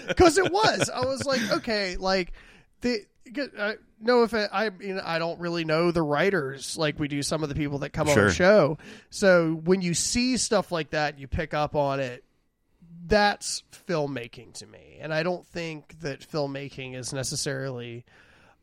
because 0.07 0.37
it 0.37 0.51
was. 0.51 0.89
I 0.89 1.01
was 1.01 1.25
like, 1.25 1.41
okay, 1.51 1.97
like 1.97 2.31
the 2.81 3.05
uh, 3.57 3.73
no 4.01 4.23
if 4.23 4.33
I 4.33 4.69
mean 4.69 4.99
I 4.99 5.17
don't 5.19 5.39
really 5.39 5.63
know 5.65 5.91
the 5.91 6.01
writers 6.01 6.77
like 6.77 6.99
we 6.99 7.07
do 7.07 7.23
some 7.23 7.41
of 7.43 7.49
the 7.49 7.55
people 7.55 7.79
that 7.79 7.91
come 7.91 8.07
on 8.09 8.13
Sure. 8.13 8.27
the 8.27 8.33
show. 8.33 8.77
So 9.09 9.53
when 9.53 9.81
you 9.81 9.93
see 9.93 10.37
stuff 10.37 10.71
like 10.71 10.89
that, 10.91 11.19
you 11.19 11.27
pick 11.27 11.53
up 11.53 11.75
on 11.75 11.99
it. 11.99 12.23
That's 13.05 13.63
filmmaking 13.87 14.53
to 14.55 14.67
me, 14.67 14.97
and 15.01 15.13
I 15.13 15.23
don't 15.23 15.45
think 15.47 15.99
that 15.99 16.21
filmmaking 16.21 16.95
is 16.95 17.11
necessarily 17.11 18.05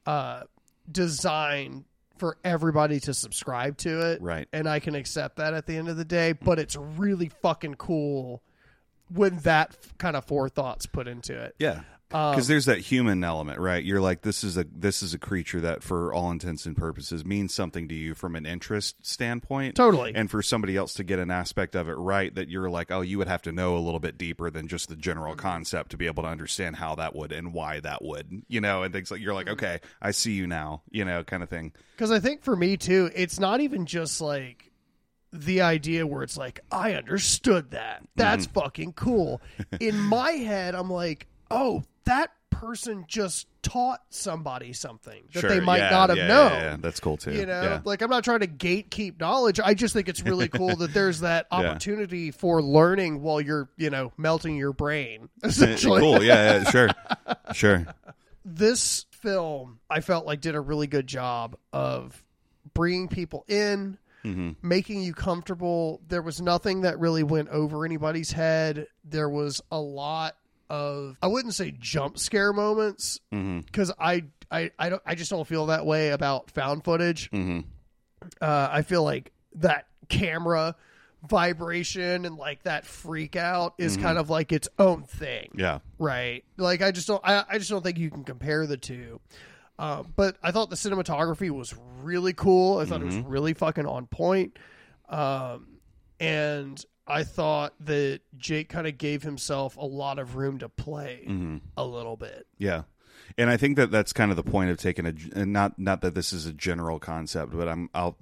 uh, 0.07 0.44
designed 0.90 1.85
for 2.16 2.37
everybody 2.44 3.01
to 3.01 3.14
subscribe 3.14 3.77
to 3.79 4.12
it. 4.12 4.23
Right. 4.23 4.49
And 4.53 4.68
I 4.68 4.79
can 4.81 4.94
accept 4.94 5.37
that 5.37 5.53
at 5.55 5.66
the 5.66 5.77
end 5.77 5.88
of 5.88 5.96
the 5.96 6.05
day, 6.05 6.33
but 6.33 6.59
it's 6.59 6.77
really 6.77 7.31
fucking 7.42 7.75
cool 7.77 8.42
when 9.12 9.38
that 9.40 9.77
f- 9.83 9.96
kind 9.99 10.16
of 10.16 10.25
forethought's 10.27 10.87
put 10.87 11.07
into 11.09 11.38
it. 11.38 11.55
Yeah. 11.59 11.81
Because 12.11 12.49
there's 12.49 12.64
that 12.66 12.79
human 12.79 13.23
element, 13.25 13.61
right? 13.61 13.83
You're 13.85 14.01
like, 14.01 14.23
this 14.23 14.42
is 14.44 14.57
a 14.57 14.66
this 14.75 15.03
is 15.03 15.14
a 15.14 15.18
creature 15.18 15.61
that, 15.61 15.83
for 15.83 16.12
all 16.12 16.31
intents 16.31 16.66
and 16.66 16.77
purposes, 16.77 17.25
means 17.25 17.55
something 17.55 17.87
to 17.88 17.94
you 17.94 18.14
from 18.14 18.35
an 18.37 18.46
interest 18.46 18.96
standpoint. 19.07 19.77
Totally. 19.77 20.12
And 20.14 20.29
for 20.31 20.42
somebody 20.42 20.77
else 20.77 20.94
to 20.94 21.05
get 21.05 21.18
an 21.20 21.31
aspect 21.31 21.77
of 21.77 21.88
it 21.88 21.94
right, 21.94 22.35
that 22.35 22.49
you're 22.49 22.68
like, 22.68 22.90
oh, 22.90 23.01
you 23.01 23.16
would 23.18 23.29
have 23.29 23.42
to 23.42 23.53
know 23.53 23.77
a 23.77 23.79
little 23.79 24.01
bit 24.01 24.18
deeper 24.18 24.51
than 24.51 24.66
just 24.66 24.88
the 24.88 24.96
general 24.96 25.37
concept 25.37 25.92
to 25.92 25.96
be 25.96 26.07
able 26.07 26.25
to 26.25 26.29
understand 26.29 26.77
how 26.77 26.96
that 26.96 27.14
would 27.14 27.31
and 27.31 27.55
why 27.55 27.79
that 27.81 28.03
would, 28.03 28.42
you 28.49 28.61
know, 28.61 28.83
and 28.83 28.92
things 28.92 29.11
like 29.11 29.20
you're 29.20 29.35
like, 29.35 29.49
okay, 29.49 29.79
I 30.03 30.11
see 30.11 30.33
you 30.33 30.46
now, 30.49 30.83
you 30.90 31.05
know, 31.05 31.23
kind 31.23 31.42
of 31.44 31.49
thing. 31.49 31.73
Because 31.96 32.11
I 32.11 32.18
think 32.18 32.42
for 32.42 32.57
me 32.57 32.77
too, 32.77 33.11
it's 33.14 33.38
not 33.38 33.61
even 33.61 33.87
just 33.87 34.20
like 34.20 34.70
the 35.33 35.61
idea 35.61 36.05
where 36.09 36.25
it's 36.25 36.37
like, 36.37 36.59
I 36.73 36.94
understood 36.94 37.70
that. 37.70 38.03
That's 38.16 38.46
Mm-hmm. 38.49 38.61
fucking 38.61 38.92
cool. 38.94 39.40
In 39.79 39.96
my 39.96 40.33
head, 40.33 40.75
I'm 40.75 40.90
like, 40.90 41.29
oh, 41.53 41.85
that 42.04 42.30
person 42.50 43.04
just 43.08 43.46
taught 43.62 44.00
somebody 44.10 44.72
something 44.72 45.22
that 45.32 45.48
they 45.48 45.60
might 45.60 45.78
Yeah, 45.78 45.90
not 45.90 46.08
have 46.10 46.18
yeah, 46.18 46.26
known. 46.26 46.52
Yeah. 46.52 46.76
That's 46.80 47.00
cool 47.00 47.16
too. 47.16 47.32
You 47.32 47.46
know, 47.46 47.80
like 47.84 48.02
I'm 48.02 48.10
not 48.10 48.24
trying 48.24 48.40
to 48.40 48.46
gatekeep 48.46 49.18
knowledge. 49.20 49.60
I 49.60 49.74
just 49.74 49.94
think 49.94 50.08
it's 50.08 50.22
really 50.22 50.48
cool 50.50 50.76
that 50.76 50.92
there's 50.92 51.20
that 51.20 51.46
opportunity 51.50 52.30
for 52.30 52.60
learning 52.62 53.22
while 53.22 53.40
you're, 53.40 53.68
you 53.76 53.88
know, 53.90 54.12
melting 54.18 54.56
your 54.56 54.72
brain. 54.72 55.28
Essentially, 55.42 56.00
cool. 56.00 56.22
Yeah, 56.22 56.62
yeah, 56.64 56.70
sure, 56.70 56.88
sure. 57.54 57.86
this 58.44 59.06
film 59.10 59.80
I 59.88 60.00
felt 60.00 60.26
like 60.26 60.40
did 60.40 60.54
a 60.54 60.60
really 60.60 60.86
good 60.86 61.06
job 61.06 61.56
of 61.72 62.22
bringing 62.74 63.08
people 63.08 63.44
in, 63.48 63.96
Mm-hmm. 64.22 64.50
making 64.68 65.00
you 65.02 65.14
comfortable. 65.14 66.02
There 66.06 66.20
was 66.20 66.42
nothing 66.42 66.82
that 66.82 66.98
really 67.00 67.22
went 67.22 67.48
over 67.48 67.86
anybody's 67.86 68.30
head. 68.30 68.86
There 69.02 69.30
was 69.30 69.62
a 69.72 69.80
lot 69.80 70.36
of 70.70 71.18
I 71.22 71.26
wouldn't 71.26 71.52
say 71.54 71.74
jump 71.78 72.18
scare 72.18 72.52
moments 72.54 73.20
Mm-hmm. 73.33 73.61
because 73.61 73.92
I, 73.98 74.24
I 74.50 74.70
I 74.78 74.88
don't 74.88 75.02
I 75.04 75.14
just 75.16 75.30
don't 75.30 75.46
feel 75.46 75.66
that 75.66 75.85
way 75.85 76.11
about 76.11 76.50
found 76.50 76.85
footage. 76.85 77.30
Mm-hmm. 77.30 77.61
Uh, 78.40 78.68
I 78.70 78.83
feel 78.83 79.02
like 79.02 79.33
that 79.56 79.87
camera 80.09 80.76
vibration 81.28 82.24
and 82.24 82.37
like 82.37 82.62
that 82.62 82.87
freak 82.87 83.37
out 83.37 83.74
is 83.78 83.96
kind 83.96 84.16
of 84.18 84.30
like 84.30 84.52
its 84.52 84.68
own 84.78 85.02
thing 85.04 85.50
Yeah. 85.54 85.80
right 85.98 86.42
like 86.56 86.80
i 86.80 86.90
just 86.92 87.06
don't 87.06 87.20
i, 87.24 87.44
I 87.48 87.59
just 87.59 87.68
don't 87.68 87.83
think 87.85 87.98
you 87.98 88.11
can 88.11 88.24
compare 88.24 88.66
the 88.66 88.78
two 88.78 89.20
uh, 89.78 90.02
but 90.16 90.37
i 90.42 90.50
thought 90.50 90.70
the 90.70 90.76
cinematography 90.76 91.50
was 91.50 91.74
really 92.02 92.33
cool 92.33 92.78
i 92.78 92.87
thought 92.87 93.02
it 93.02 93.04
was 93.06 93.16
really 93.18 93.52
fucking 93.52 93.85
on 93.87 94.06
point 94.06 94.59
um, 95.11 95.66
and 96.18 96.83
i 97.11 97.25
thought 97.25 97.75
that 97.81 98.20
jake 98.38 98.68
kind 98.68 98.87
of 98.87 98.96
gave 98.96 99.23
himself 99.23 99.77
a 99.77 99.85
lot 99.85 100.18
of 100.18 100.37
room 100.37 100.59
to 100.59 100.68
play 100.68 101.25
a 101.77 101.85
little 101.85 102.16
bit 102.16 102.46
Yeah. 102.59 102.83
And 103.38 103.49
I 103.49 103.57
think 103.57 103.77
that 103.77 103.90
that's 103.92 104.12
kind 104.12 104.31
of 104.33 104.37
the 104.37 104.42
point 104.42 104.70
of 104.70 104.77
taking 104.79 105.07
a 105.07 105.14
and 105.35 105.53
not 105.53 105.79
not 105.79 106.01
that 106.01 106.14
this 106.14 106.33
is 106.33 106.46
a 106.46 106.53
general 106.53 106.99
concept, 106.99 107.57
but 107.57 107.68
I'm 107.68 107.88
I'll 107.94 108.16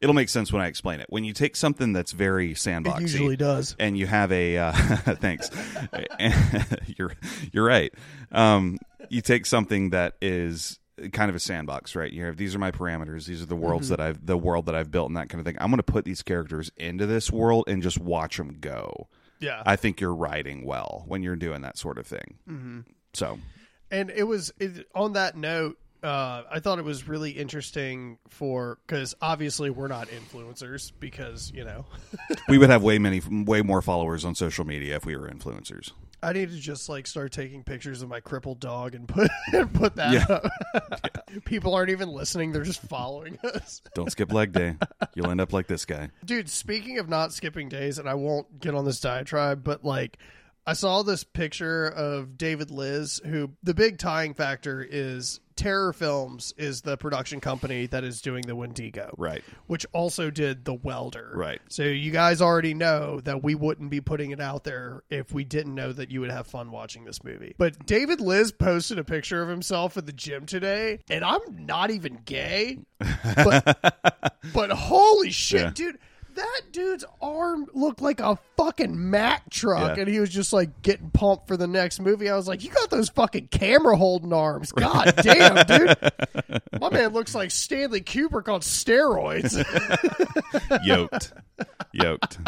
it'll 0.00 0.14
make 0.14 0.28
sense 0.30 0.52
when 0.52 0.62
I 0.62 0.66
explain 0.68 1.00
it. 1.00 1.06
When 1.10 1.24
you 1.24 1.32
take 1.32 1.56
something 1.56 1.92
that's 1.92 2.12
very 2.12 2.54
sandboxy, 2.54 2.96
it 2.96 3.02
usually 3.02 3.36
does 3.36 3.76
and 3.78 3.98
you 3.98 4.06
have 4.06 4.32
a 4.32 4.56
uh, 4.58 4.72
thanks, 5.20 5.50
you're 6.96 7.12
you're 7.52 7.64
right. 7.64 7.92
Um, 8.30 8.78
you 9.10 9.20
take 9.20 9.46
something 9.46 9.90
that 9.90 10.14
is 10.22 10.78
kind 11.10 11.28
of 11.28 11.34
a 11.34 11.40
sandbox, 11.40 11.94
right? 11.94 12.12
You 12.12 12.24
have 12.24 12.36
these 12.36 12.54
are 12.54 12.58
my 12.58 12.70
parameters. 12.70 13.26
These 13.26 13.42
are 13.42 13.46
the 13.46 13.56
worlds 13.56 13.88
that 13.88 14.00
I've 14.00 14.24
the 14.24 14.36
world 14.36 14.66
that 14.66 14.74
I've 14.74 14.90
built 14.90 15.08
and 15.08 15.16
that 15.16 15.28
kind 15.28 15.40
of 15.40 15.46
thing. 15.46 15.56
I'm 15.60 15.70
going 15.70 15.78
to 15.78 15.82
put 15.82 16.04
these 16.04 16.22
characters 16.22 16.70
into 16.76 17.06
this 17.06 17.30
world 17.30 17.64
and 17.66 17.82
just 17.82 17.98
watch 17.98 18.36
them 18.36 18.58
go. 18.60 19.08
yeah 19.40 19.62
I 19.66 19.76
think 19.76 20.00
you're 20.00 20.14
writing 20.14 20.64
well 20.64 21.04
when 21.06 21.22
you're 21.22 21.36
doing 21.36 21.62
that 21.62 21.78
sort 21.78 21.98
of 21.98 22.06
thing. 22.06 22.38
Mm-hmm. 22.48 22.80
So 23.14 23.38
and 23.90 24.10
it 24.10 24.24
was 24.24 24.52
it, 24.58 24.86
on 24.94 25.14
that 25.14 25.36
note 25.36 25.78
uh, 26.02 26.42
I 26.50 26.58
thought 26.58 26.78
it 26.78 26.84
was 26.84 27.06
really 27.06 27.30
interesting 27.30 28.18
for 28.28 28.78
because 28.86 29.14
obviously 29.22 29.70
we're 29.70 29.88
not 29.88 30.08
influencers 30.08 30.90
because 30.98 31.52
you 31.54 31.64
know 31.64 31.84
we 32.48 32.58
would 32.58 32.70
have 32.70 32.82
way 32.82 32.98
many, 32.98 33.20
way 33.30 33.62
more 33.62 33.82
followers 33.82 34.24
on 34.24 34.34
social 34.34 34.64
media 34.64 34.96
if 34.96 35.06
we 35.06 35.16
were 35.16 35.28
influencers. 35.28 35.92
I 36.22 36.32
need 36.32 36.50
to 36.50 36.56
just 36.58 36.88
like 36.88 37.06
start 37.06 37.32
taking 37.32 37.64
pictures 37.64 38.00
of 38.02 38.08
my 38.08 38.20
crippled 38.20 38.60
dog 38.60 38.94
and 38.94 39.08
put 39.08 39.30
and 39.52 39.72
put 39.74 39.96
that 39.96 40.12
Yeah. 40.12 40.26
up. 40.28 41.24
People 41.44 41.74
aren't 41.74 41.90
even 41.90 42.08
listening; 42.10 42.52
they're 42.52 42.62
just 42.62 42.82
following 42.82 43.38
us. 43.44 43.80
Don't 43.94 44.10
skip 44.10 44.32
leg 44.32 44.52
day; 44.52 44.76
you'll 45.14 45.30
end 45.30 45.40
up 45.40 45.52
like 45.52 45.66
this 45.66 45.84
guy. 45.84 46.10
Dude, 46.24 46.48
speaking 46.48 46.98
of 46.98 47.08
not 47.08 47.32
skipping 47.32 47.68
days, 47.68 47.98
and 47.98 48.08
I 48.08 48.14
won't 48.14 48.60
get 48.60 48.74
on 48.74 48.84
this 48.84 49.00
diatribe, 49.00 49.64
but 49.64 49.84
like 49.84 50.18
I 50.66 50.74
saw 50.74 51.02
this 51.02 51.24
picture 51.24 51.86
of 51.86 52.38
David 52.38 52.70
Liz, 52.70 53.20
who 53.24 53.50
the 53.62 53.74
big 53.74 53.98
tying 53.98 54.34
factor 54.34 54.86
is 54.88 55.40
Terror 55.62 55.92
Films 55.92 56.52
is 56.56 56.80
the 56.82 56.96
production 56.96 57.40
company 57.40 57.86
that 57.86 58.02
is 58.02 58.20
doing 58.20 58.42
the 58.46 58.56
Wendigo. 58.56 59.14
Right. 59.16 59.44
Which 59.68 59.86
also 59.92 60.28
did 60.30 60.64
the 60.64 60.74
welder. 60.74 61.30
Right. 61.34 61.60
So 61.68 61.84
you 61.84 62.10
guys 62.10 62.42
already 62.42 62.74
know 62.74 63.20
that 63.20 63.42
we 63.44 63.54
wouldn't 63.54 63.88
be 63.90 64.00
putting 64.00 64.32
it 64.32 64.40
out 64.40 64.64
there 64.64 65.02
if 65.08 65.32
we 65.32 65.44
didn't 65.44 65.74
know 65.74 65.92
that 65.92 66.10
you 66.10 66.20
would 66.20 66.30
have 66.32 66.48
fun 66.48 66.72
watching 66.72 67.04
this 67.04 67.22
movie. 67.22 67.54
But 67.58 67.86
David 67.86 68.20
Liz 68.20 68.50
posted 68.50 68.98
a 68.98 69.04
picture 69.04 69.40
of 69.40 69.48
himself 69.48 69.96
at 69.96 70.06
the 70.06 70.12
gym 70.12 70.46
today, 70.46 70.98
and 71.08 71.24
I'm 71.24 71.40
not 71.66 71.90
even 71.90 72.18
gay. 72.24 72.78
But 73.24 73.94
but 74.52 74.70
holy 74.70 75.30
shit, 75.30 75.60
Yeah. 75.60 75.70
dude. 75.74 75.98
That 76.34 76.60
dude's 76.72 77.04
arm 77.20 77.66
looked 77.74 78.00
like 78.00 78.20
a 78.20 78.38
fucking 78.56 79.10
Mack 79.10 79.50
truck, 79.50 79.96
Yeah. 79.96 80.02
and 80.02 80.10
he 80.10 80.20
was 80.20 80.30
just 80.30 80.52
like 80.52 80.82
getting 80.82 81.10
pumped 81.10 81.48
for 81.48 81.56
the 81.56 81.66
next 81.66 82.00
movie. 82.00 82.30
I 82.30 82.36
was 82.36 82.48
like, 82.48 82.64
"You 82.64 82.70
got 82.70 82.90
those 82.90 83.08
fucking 83.10 83.48
camera 83.48 83.96
holding 83.96 84.32
arms, 84.32 84.72
god 84.72 85.14
damn, 85.22 85.66
dude!" 85.66 85.96
My 86.80 86.90
man 86.90 87.12
looks 87.12 87.34
like 87.34 87.50
Stanley 87.50 88.00
Kubrick 88.00 88.52
on 88.52 88.60
steroids. 88.60 89.56
Yoked. 90.84 91.32
Yoked. 91.92 92.38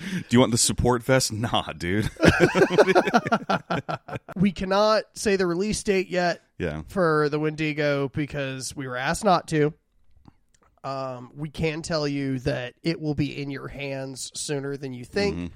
Do 0.00 0.24
you 0.30 0.40
want 0.40 0.52
the 0.52 0.58
support 0.58 1.02
vest? 1.02 1.32
Nah, 1.32 1.72
dude. 1.72 2.10
we 4.36 4.52
cannot 4.52 5.04
say 5.14 5.36
the 5.36 5.46
release 5.46 5.82
date 5.82 6.08
yet 6.08 6.42
yeah. 6.58 6.82
for 6.88 7.28
the 7.28 7.38
Wendigo 7.38 8.08
because 8.08 8.74
we 8.76 8.86
were 8.86 8.96
asked 8.96 9.24
not 9.24 9.48
to. 9.48 9.74
Um, 10.86 11.32
we 11.34 11.50
can 11.50 11.82
tell 11.82 12.06
you 12.06 12.38
that 12.40 12.74
it 12.84 13.00
will 13.00 13.14
be 13.14 13.42
in 13.42 13.50
your 13.50 13.66
hands 13.66 14.30
sooner 14.34 14.76
than 14.76 14.92
you 14.94 15.04
think, 15.04 15.50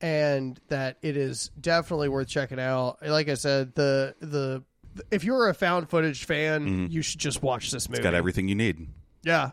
and 0.00 0.60
that 0.68 0.98
it 1.02 1.16
is 1.16 1.50
definitely 1.60 2.08
worth 2.08 2.28
checking 2.28 2.60
out. 2.60 2.98
Like 3.04 3.28
I 3.28 3.34
said, 3.34 3.74
the 3.74 4.14
the 4.20 4.62
if 5.10 5.24
you're 5.24 5.48
a 5.48 5.54
found 5.54 5.90
footage 5.90 6.24
fan, 6.26 6.88
you 6.92 7.02
should 7.02 7.18
just 7.18 7.42
watch 7.42 7.72
this 7.72 7.88
movie. 7.88 8.04
Got 8.04 8.14
everything 8.14 8.46
you 8.46 8.54
need. 8.54 8.86
Yeah, 9.24 9.50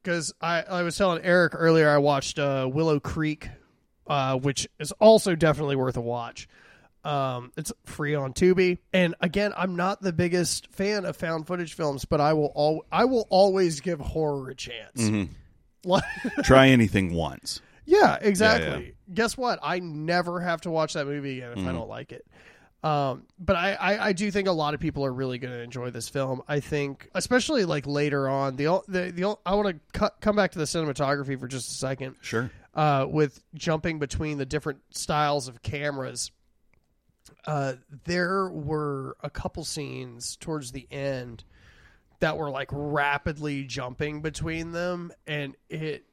because 0.00 0.32
I 0.40 0.62
I 0.62 0.82
was 0.82 0.96
telling 0.96 1.24
Eric 1.24 1.54
earlier 1.56 1.90
I 1.90 1.98
watched 1.98 2.38
uh, 2.38 2.70
Willow 2.72 3.00
Creek, 3.00 3.48
uh, 4.06 4.36
which 4.38 4.68
is 4.78 4.92
also 4.92 5.34
definitely 5.34 5.74
worth 5.74 5.96
a 5.96 6.00
watch. 6.00 6.48
Um, 7.08 7.52
it's 7.56 7.72
free 7.84 8.14
on 8.14 8.34
Tubi, 8.34 8.78
and 8.92 9.14
again, 9.20 9.52
I'm 9.56 9.76
not 9.76 10.02
the 10.02 10.12
biggest 10.12 10.70
fan 10.72 11.04
of 11.06 11.16
found 11.16 11.46
footage 11.46 11.72
films, 11.74 12.04
but 12.04 12.20
I 12.20 12.34
will 12.34 12.52
al- 12.54 12.84
I 12.92 13.06
will 13.06 13.26
always 13.30 13.80
give 13.80 13.98
horror 13.98 14.50
a 14.50 14.54
chance. 14.54 15.28
Like- 15.84 16.02
Try 16.42 16.68
anything 16.68 17.14
once. 17.14 17.60
yeah, 17.86 18.18
exactly. 18.20 18.94
Guess 19.14 19.38
what? 19.38 19.58
I 19.62 19.78
never 19.78 20.40
have 20.40 20.60
to 20.62 20.70
watch 20.70 20.92
that 20.94 21.06
movie 21.06 21.38
again 21.38 21.52
if 21.58 21.66
I 21.66 21.72
don't 21.72 21.88
like 21.88 22.12
it. 22.12 22.26
Um, 22.84 23.24
but 23.40 23.56
I, 23.56 23.72
I, 23.72 24.06
I 24.08 24.12
do 24.12 24.30
think 24.30 24.46
a 24.46 24.52
lot 24.52 24.74
of 24.74 24.80
people 24.80 25.04
are 25.04 25.12
really 25.12 25.38
going 25.38 25.52
to 25.52 25.60
enjoy 25.60 25.90
this 25.90 26.08
film. 26.08 26.42
I 26.46 26.60
think, 26.60 27.08
especially 27.14 27.64
like 27.64 27.86
later 27.86 28.28
on, 28.28 28.54
the 28.56 28.82
the 28.86 29.10
the 29.10 29.36
I 29.46 29.54
want 29.54 29.68
to 29.68 29.98
cut, 29.98 30.20
come 30.20 30.36
back 30.36 30.52
to 30.52 30.58
the 30.58 30.64
cinematography 30.66 31.40
for 31.40 31.48
just 31.48 31.70
a 31.70 31.74
second. 31.74 32.16
Sure. 32.20 32.50
Uh, 32.74 33.06
with 33.08 33.42
jumping 33.54 33.98
between 33.98 34.38
the 34.38 34.46
different 34.46 34.78
styles 34.90 35.48
of 35.48 35.62
cameras, 35.62 36.30
uh, 37.46 37.74
there 38.04 38.48
were 38.48 39.16
a 39.22 39.30
couple 39.30 39.64
scenes 39.64 40.36
towards 40.36 40.72
the 40.72 40.86
end 40.90 41.44
that 42.20 42.36
were 42.36 42.50
like 42.50 42.68
rapidly 42.72 43.64
jumping 43.64 44.22
between 44.22 44.72
them, 44.72 45.12
and 45.26 45.54
it 45.68 46.04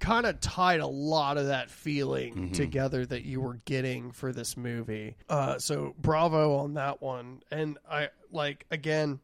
kind 0.00 0.26
of 0.26 0.38
tied 0.40 0.80
a 0.80 0.86
lot 0.86 1.38
of 1.38 1.46
that 1.46 1.70
feeling 1.70 2.50
together 2.52 3.06
that 3.06 3.24
you 3.24 3.40
were 3.40 3.60
getting 3.64 4.12
for 4.12 4.32
this 4.32 4.56
movie. 4.56 5.16
Uh, 5.28 5.58
so 5.58 5.94
bravo 5.98 6.56
on 6.56 6.74
that 6.74 7.00
one. 7.00 7.40
And 7.50 7.78
I 7.90 8.10
like 8.30 8.66
again, 8.70 9.20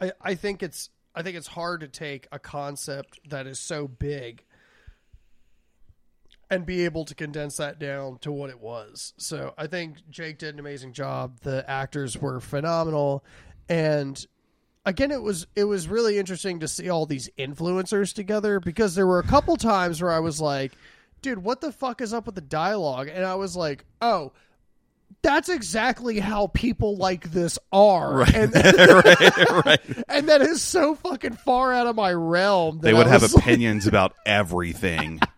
I 0.00 0.12
I 0.20 0.34
think 0.36 0.62
it's 0.62 0.90
I 1.14 1.22
think 1.22 1.36
it's 1.36 1.48
hard 1.48 1.80
to 1.80 1.88
take 1.88 2.28
a 2.30 2.38
concept 2.38 3.18
that 3.30 3.46
is 3.46 3.58
so 3.58 3.88
big 3.88 4.44
and 6.52 6.66
be 6.66 6.84
able 6.84 7.04
to 7.06 7.14
condense 7.14 7.56
that 7.56 7.78
down 7.78 8.18
to 8.18 8.30
what 8.32 8.50
it 8.50 8.60
was. 8.60 9.14
So 9.16 9.54
I 9.56 9.66
think 9.66 9.96
Jake 10.10 10.38
did 10.38 10.54
an 10.54 10.60
amazing 10.60 10.92
job. 10.92 11.40
The 11.40 11.68
actors 11.68 12.16
were 12.18 12.40
phenomenal, 12.40 13.24
and 13.68 14.24
again, 14.84 15.10
it 15.10 15.22
was 15.22 15.46
it 15.56 15.64
was 15.64 15.88
really 15.88 16.18
interesting 16.18 16.60
to 16.60 16.68
see 16.68 16.88
all 16.90 17.06
these 17.06 17.28
influencers 17.38 18.14
together 18.14 18.60
because 18.60 18.94
there 18.94 19.06
were 19.06 19.18
a 19.20 19.26
couple 19.26 19.56
times 19.56 20.02
where 20.02 20.12
I 20.12 20.20
was 20.20 20.40
like, 20.40 20.72
"Dude, 21.22 21.38
what 21.42 21.60
the 21.60 21.72
fuck 21.72 22.00
is 22.00 22.12
up 22.12 22.26
with 22.26 22.34
the 22.34 22.40
dialogue?" 22.40 23.08
And 23.12 23.24
I 23.24 23.34
was 23.36 23.56
like, 23.56 23.84
"Oh." 24.00 24.32
That's 25.20 25.48
exactly 25.50 26.18
how 26.18 26.48
people 26.48 26.96
like 26.96 27.30
this 27.30 27.56
are, 27.70 28.12
Right. 28.14 28.34
and 28.34 28.52
right, 28.54 29.64
right. 29.66 29.80
and 30.08 30.28
that 30.28 30.40
is 30.40 30.62
so 30.62 30.96
fucking 30.96 31.34
far 31.34 31.72
out 31.72 31.86
of 31.86 31.94
my 31.94 32.12
realm. 32.12 32.78
That 32.78 32.82
They 32.88 32.92
would 32.94 33.06
have 33.06 33.22
like- 33.22 33.34
opinions 33.36 33.86
about 33.86 34.14
everything. 34.26 35.20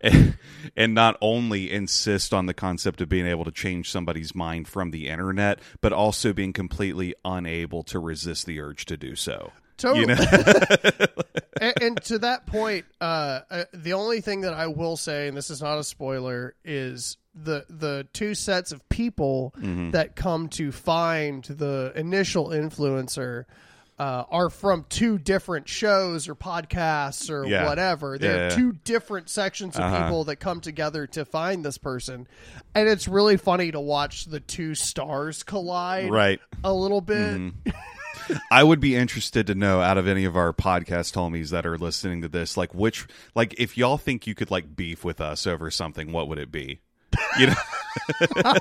and, 0.00 0.36
and 0.76 0.94
not 0.94 1.16
only 1.20 1.70
insist 1.70 2.32
on 2.32 2.46
the 2.46 2.54
concept 2.54 3.00
of 3.00 3.08
being 3.08 3.26
able 3.26 3.44
to 3.44 3.50
change 3.52 3.90
somebody's 3.90 4.34
mind 4.34 4.68
from 4.68 4.90
the 4.90 5.08
internet, 5.08 5.58
but 5.80 5.92
also 5.92 6.32
being 6.32 6.52
completely 6.52 7.14
unable 7.24 7.82
to 7.84 7.98
resist 7.98 8.46
the 8.46 8.60
urge 8.60 8.84
to 8.86 8.96
do 8.96 9.14
so. 9.16 9.52
Totally. 9.78 10.00
You 10.00 10.06
know? 10.06 10.14
and, 11.60 11.74
and 11.80 12.02
to 12.04 12.18
that 12.20 12.46
point, 12.46 12.84
uh, 13.00 13.40
uh, 13.50 13.64
the 13.72 13.94
only 13.94 14.20
thing 14.20 14.42
that 14.42 14.54
I 14.54 14.68
will 14.68 14.96
say, 14.96 15.28
and 15.28 15.36
this 15.36 15.50
is 15.50 15.60
not 15.62 15.78
a 15.78 15.84
spoiler, 15.84 16.54
is 16.64 17.16
the 17.34 17.64
the 17.70 18.06
two 18.12 18.34
sets 18.34 18.72
of 18.72 18.86
people 18.90 19.54
Mm-hmm. 19.58 19.90
that 19.92 20.14
come 20.14 20.48
to 20.50 20.70
find 20.70 21.42
the 21.44 21.92
initial 21.96 22.48
influencer. 22.48 23.46
Uh, 23.98 24.24
are 24.30 24.50
from 24.50 24.84
two 24.88 25.16
different 25.18 25.68
shows 25.68 26.28
or 26.28 26.34
podcasts 26.34 27.30
or 27.30 27.46
Yeah. 27.46 27.66
whatever. 27.68 28.14
Yeah, 28.14 28.18
They're 28.20 28.48
yeah. 28.48 28.56
two 28.56 28.72
different 28.84 29.28
sections 29.28 29.76
of 29.76 29.82
Uh-huh. 29.82 30.02
people 30.04 30.24
that 30.24 30.36
come 30.36 30.60
together 30.60 31.06
to 31.08 31.24
find 31.24 31.64
this 31.64 31.78
person, 31.78 32.26
and 32.74 32.88
it's 32.88 33.06
really 33.06 33.36
funny 33.36 33.70
to 33.70 33.78
watch 33.78 34.24
the 34.24 34.40
two 34.40 34.74
stars 34.74 35.42
collide 35.44 36.10
right. 36.10 36.40
a 36.64 36.72
little 36.72 37.00
bit. 37.02 37.52
I 38.50 38.64
would 38.64 38.80
be 38.80 38.96
interested 38.96 39.46
to 39.48 39.54
know 39.54 39.80
out 39.80 39.98
of 39.98 40.06
any 40.08 40.24
of 40.24 40.36
our 40.36 40.52
podcast 40.52 41.14
homies 41.14 41.50
that 41.50 41.66
are 41.66 41.78
listening 41.78 42.22
to 42.22 42.28
this, 42.28 42.56
like 42.56 42.74
which, 42.74 43.06
like 43.34 43.54
if 43.58 43.76
y'all 43.76 43.98
think 43.98 44.26
you 44.26 44.34
could 44.34 44.50
like 44.50 44.74
beef 44.74 45.04
with 45.04 45.20
us 45.20 45.46
over 45.46 45.70
something, 45.70 46.12
what 46.12 46.28
would 46.28 46.38
it 46.38 46.50
be? 46.50 46.80
You 47.38 47.48
know, 47.48 47.54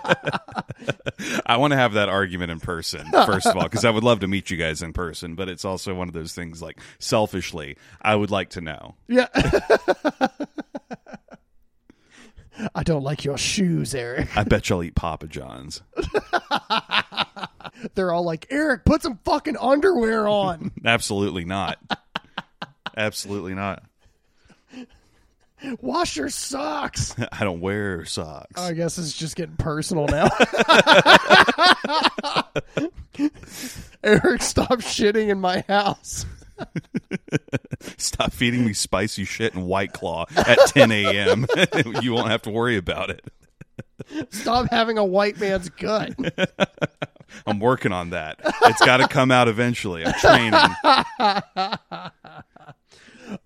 I 1.46 1.58
want 1.58 1.72
to 1.72 1.78
have 1.78 1.94
that 1.94 2.10
argument 2.10 2.52
in 2.52 2.60
person 2.60 3.10
first 3.12 3.48
of 3.48 3.56
all 3.56 3.64
because 3.64 3.86
I 3.86 3.90
would 3.90 4.04
love 4.04 4.20
to 4.22 4.28
meet 4.28 4.50
you 4.50 4.58
guys 4.58 4.82
in 4.82 4.94
person. 4.94 5.36
But 5.36 5.50
it's 5.50 5.66
also 5.66 5.94
one 5.94 6.08
of 6.08 6.14
those 6.14 6.34
things 6.34 6.62
like 6.62 6.80
selfishly, 7.00 7.78
I 8.02 8.16
would 8.16 8.32
like 8.32 8.50
to 8.52 8.62
know. 8.62 8.96
Yeah. 9.08 9.28
I 12.76 12.84
don't 12.84 13.04
like 13.04 13.26
your 13.26 13.38
shoes, 13.38 13.96
Eric. 13.96 14.38
I 14.38 14.44
bet 14.44 14.70
you'll 14.70 14.84
eat 14.84 14.96
Papa 14.96 15.28
John's. 15.28 15.82
They're 17.96 18.14
all 18.14 18.24
like, 18.24 18.46
Eric, 18.52 18.86
put 18.86 19.02
some 19.02 19.18
fucking 19.24 19.58
underwear 19.58 20.28
on. 20.28 20.72
Absolutely 20.86 21.46
not. 21.46 21.80
Absolutely 22.96 23.56
not. 23.56 23.84
Wash 25.82 26.18
your 26.18 26.30
socks. 26.30 27.16
I 27.32 27.44
don't 27.44 27.62
wear 27.62 28.06
socks. 28.06 28.60
I 28.60 28.74
guess 28.74 28.98
it's 28.98 29.14
just 29.14 29.36
getting 29.36 29.58
personal 29.58 30.08
now. 30.08 30.30
Eric, 34.04 34.42
stop 34.42 34.80
shitting 34.80 35.30
in 35.30 35.40
my 35.40 35.64
house. 35.68 36.26
Stop 37.98 38.34
feeding 38.34 38.66
me 38.66 38.74
spicy 38.74 39.26
shit 39.26 39.54
and 39.54 39.66
White 39.66 39.94
Claw 39.94 40.26
at 40.36 40.58
10 40.68 40.92
a.m. 40.92 41.46
you 42.02 42.14
won't 42.14 42.30
have 42.30 42.42
to 42.44 42.50
worry 42.50 42.78
about 42.78 43.10
it. 43.10 43.24
Stop 44.30 44.70
having 44.70 44.98
a 44.98 45.06
white 45.06 45.40
man's 45.40 45.70
gut. 45.70 46.14
I'm 47.46 47.60
working 47.60 47.92
on 47.92 48.10
that. 48.12 48.40
It's 48.64 48.84
got 48.84 48.98
to 48.98 49.08
come 49.08 49.32
out 49.32 49.48
eventually. 49.48 50.04
I'm 50.06 50.14
training. 50.14 50.60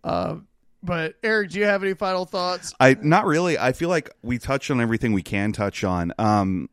Um, 0.04 0.48
But 0.86 1.16
Eric, 1.24 1.52
do 1.52 1.60
you 1.60 1.66
have 1.66 1.84
any 1.84 1.96
final 1.96 2.26
thoughts? 2.26 2.74
I 2.80 2.96
not 3.02 3.26
really. 3.26 3.58
I 3.58 3.72
feel 3.72 3.90
like 3.90 4.12
we 4.22 4.38
touched 4.38 4.70
on 4.70 4.80
everything 4.80 5.14
we 5.14 5.24
can 5.24 5.52
touch 5.52 5.84
on. 5.84 6.14
Um, 6.20 6.70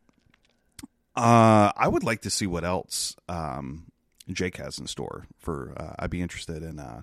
uh, 1.15 1.71
I 1.75 1.87
would 1.87 2.03
like 2.03 2.21
to 2.21 2.29
see 2.29 2.47
what 2.47 2.63
else 2.63 3.15
um, 3.27 3.91
Jake 4.31 4.57
has 4.57 4.79
in 4.79 4.87
store 4.87 5.27
for. 5.39 5.73
Uh, 5.75 5.95
I'd 5.99 6.09
be 6.09 6.21
interested 6.21 6.63
in 6.63 6.79
uh, 6.79 7.01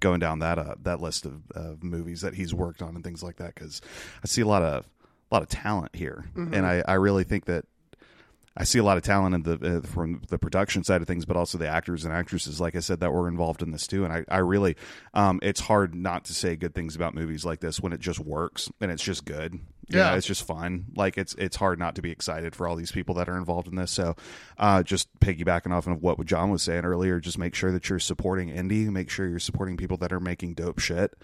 going 0.00 0.20
down 0.20 0.38
that 0.40 0.58
uh, 0.58 0.74
that 0.82 1.00
list 1.00 1.24
of, 1.24 1.50
of 1.52 1.82
movies 1.82 2.20
that 2.20 2.34
he's 2.34 2.54
worked 2.54 2.82
on 2.82 2.94
and 2.94 3.04
things 3.04 3.22
like 3.22 3.36
that 3.36 3.54
because 3.54 3.80
I 4.22 4.26
see 4.26 4.42
a 4.42 4.46
lot 4.46 4.62
of 4.62 4.84
a 5.30 5.34
lot 5.34 5.42
of 5.42 5.48
talent 5.48 5.94
here, 5.96 6.26
and 6.36 6.64
I, 6.64 6.84
I 6.86 6.94
really 6.94 7.24
think 7.24 7.46
that 7.46 7.64
I 8.56 8.64
see 8.64 8.78
a 8.78 8.82
lot 8.82 8.96
of 8.96 9.02
talent 9.02 9.34
in 9.34 9.42
the 9.42 9.76
uh, 9.78 9.80
from 9.86 10.22
the 10.30 10.38
production 10.38 10.82
side 10.82 11.02
of 11.02 11.06
things, 11.06 11.24
but 11.26 11.36
also 11.36 11.58
the 11.58 11.68
actors 11.68 12.04
and 12.04 12.12
actresses, 12.14 12.60
like 12.60 12.74
I 12.74 12.80
said, 12.80 13.00
that 13.00 13.12
were 13.12 13.28
involved 13.28 13.62
in 13.62 13.70
this 13.70 13.86
too. 13.86 14.04
And 14.04 14.12
I, 14.12 14.24
I 14.28 14.38
really, 14.38 14.76
um, 15.14 15.38
it's 15.42 15.60
hard 15.60 15.94
not 15.94 16.24
to 16.26 16.34
say 16.34 16.56
good 16.56 16.74
things 16.74 16.96
about 16.96 17.14
movies 17.14 17.44
like 17.44 17.60
this 17.60 17.80
when 17.80 17.92
it 17.92 18.00
just 18.00 18.18
works 18.18 18.70
and 18.80 18.90
it's 18.90 19.02
just 19.02 19.24
good. 19.26 19.54
You 19.88 19.98
Yeah. 19.98 20.10
know, 20.10 20.16
it's 20.16 20.26
just 20.26 20.46
fun. 20.46 20.86
Like 20.96 21.18
it's 21.18 21.34
it's 21.34 21.56
hard 21.56 21.78
not 21.78 21.94
to 21.96 22.02
be 22.02 22.10
excited 22.10 22.56
for 22.56 22.66
all 22.66 22.76
these 22.76 22.90
people 22.92 23.14
that 23.16 23.28
are 23.28 23.36
involved 23.36 23.68
in 23.68 23.76
this. 23.76 23.90
So, 23.92 24.16
uh, 24.58 24.82
just 24.82 25.08
piggybacking 25.20 25.72
off 25.72 25.86
of 25.86 26.02
what 26.02 26.24
John 26.24 26.50
was 26.50 26.62
saying 26.62 26.84
earlier, 26.84 27.20
just 27.20 27.38
make 27.38 27.54
sure 27.54 27.70
that 27.72 27.88
you're 27.88 27.98
supporting 27.98 28.48
indie. 28.48 28.88
Make 28.88 29.10
sure 29.10 29.28
you're 29.28 29.38
supporting 29.38 29.76
people 29.76 29.96
that 29.98 30.12
are 30.12 30.20
making 30.20 30.54
dope 30.54 30.78
shit. 30.78 31.14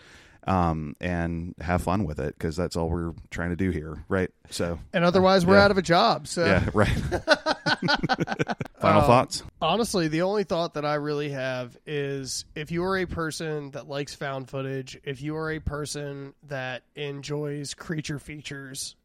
Um, 0.45 0.97
and 1.01 1.55
have 1.61 1.83
fun 1.83 2.05
with 2.05 2.19
it 2.19 2.37
because 2.37 2.57
that's 2.57 2.77
all 2.77 2.89
we're 2.91 3.13
trying 3.31 3.51
to 3.51 3.57
do 3.57 3.71
here, 3.71 4.05
right? 4.09 4.29
So, 4.51 4.81
And 4.93 5.05
otherwise, 5.05 5.47
we're 5.47 5.55
Yeah. 5.57 5.65
out 5.67 5.71
of 5.71 5.79
a 5.79 5.83
job. 5.83 6.27
So, 6.27 6.45
yeah, 6.45 6.69
right. 6.75 6.89
Final 8.81 9.03
Um, 9.03 9.07
thoughts? 9.07 9.45
honestly, 9.61 10.09
the 10.09 10.23
only 10.23 10.43
thought 10.43 10.75
that 10.75 10.85
I 10.85 10.95
really 10.95 11.31
have 11.31 11.77
is 11.87 12.45
if 12.57 12.73
you 12.73 12.83
are 12.85 12.99
a 12.99 13.07
person 13.07 13.71
that 13.71 13.89
likes 13.89 14.15
found 14.17 14.51
footage, 14.51 14.99
if 15.05 15.23
you 15.23 15.37
are 15.37 15.51
a 15.53 15.61
person 15.61 16.35
that 16.49 16.83
enjoys 16.97 17.75
creature 17.75 18.19
features, 18.19 18.97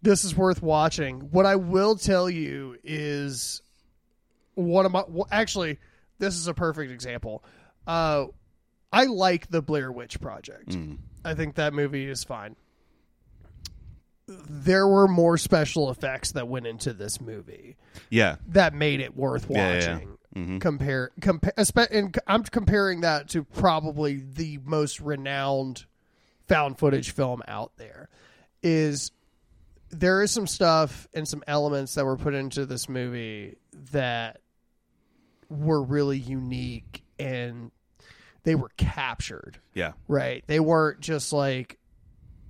this 0.00 0.24
is 0.24 0.34
worth 0.34 0.62
watching. 0.62 1.20
What 1.32 1.44
I 1.46 1.56
will 1.56 1.96
tell 1.96 2.30
you 2.30 2.78
is 2.82 3.60
one 4.54 4.86
of 4.86 4.92
my 4.92 5.04
well, 5.06 5.28
actually, 5.30 5.78
this 6.18 6.34
is 6.36 6.46
a 6.48 6.54
perfect 6.54 6.90
example. 6.92 7.44
Uh, 7.86 8.26
I 8.96 9.04
like 9.04 9.48
the 9.50 9.60
Blair 9.60 9.92
Witch 9.92 10.18
Project. 10.20 10.70
Mm. 10.70 10.98
I 11.24 11.34
think 11.34 11.56
that 11.56 11.74
movie 11.74 12.06
is 12.08 12.24
fine. 12.24 12.56
There 14.26 14.86
were 14.88 15.06
more 15.06 15.36
special 15.36 15.90
effects 15.90 16.32
that 16.32 16.48
went 16.48 16.66
into 16.66 16.92
this 16.92 17.20
movie 17.20 17.76
Yeah, 18.10 18.36
that 18.48 18.72
made 18.74 19.00
it 19.00 19.14
worth 19.16 19.46
Yeah, 19.50 19.56
yeah, 19.56 19.78
yeah. 19.80 19.92
watching. 19.94 20.18
Mhm. 20.34 20.60
Compare, 20.60 21.10
compare, 21.20 21.52
and 21.90 22.18
I'm 22.26 22.42
comparing 22.44 23.02
that 23.02 23.28
to 23.30 23.44
probably 23.44 24.16
the 24.16 24.58
most 24.64 25.00
renowned 25.00 25.84
found 26.48 26.78
footage 26.78 27.10
film 27.12 27.42
out 27.46 27.72
there. 27.76 28.08
Is 28.62 29.12
there 29.90 30.22
is 30.22 30.30
some 30.30 30.46
stuff 30.46 31.06
and 31.14 31.28
some 31.28 31.42
elements 31.46 31.94
that 31.94 32.04
were 32.04 32.16
put 32.16 32.34
into 32.34 32.66
this 32.66 32.88
movie 32.88 33.56
that 33.92 34.40
were 35.48 35.82
really 35.82 36.18
unique 36.18 37.04
and 37.18 37.70
they 38.46 38.54
were 38.54 38.70
captured. 38.76 39.58
Yeah, 39.74 39.92
right. 40.06 40.44
They 40.46 40.60
weren't 40.60 41.00
just 41.00 41.32
like 41.32 41.78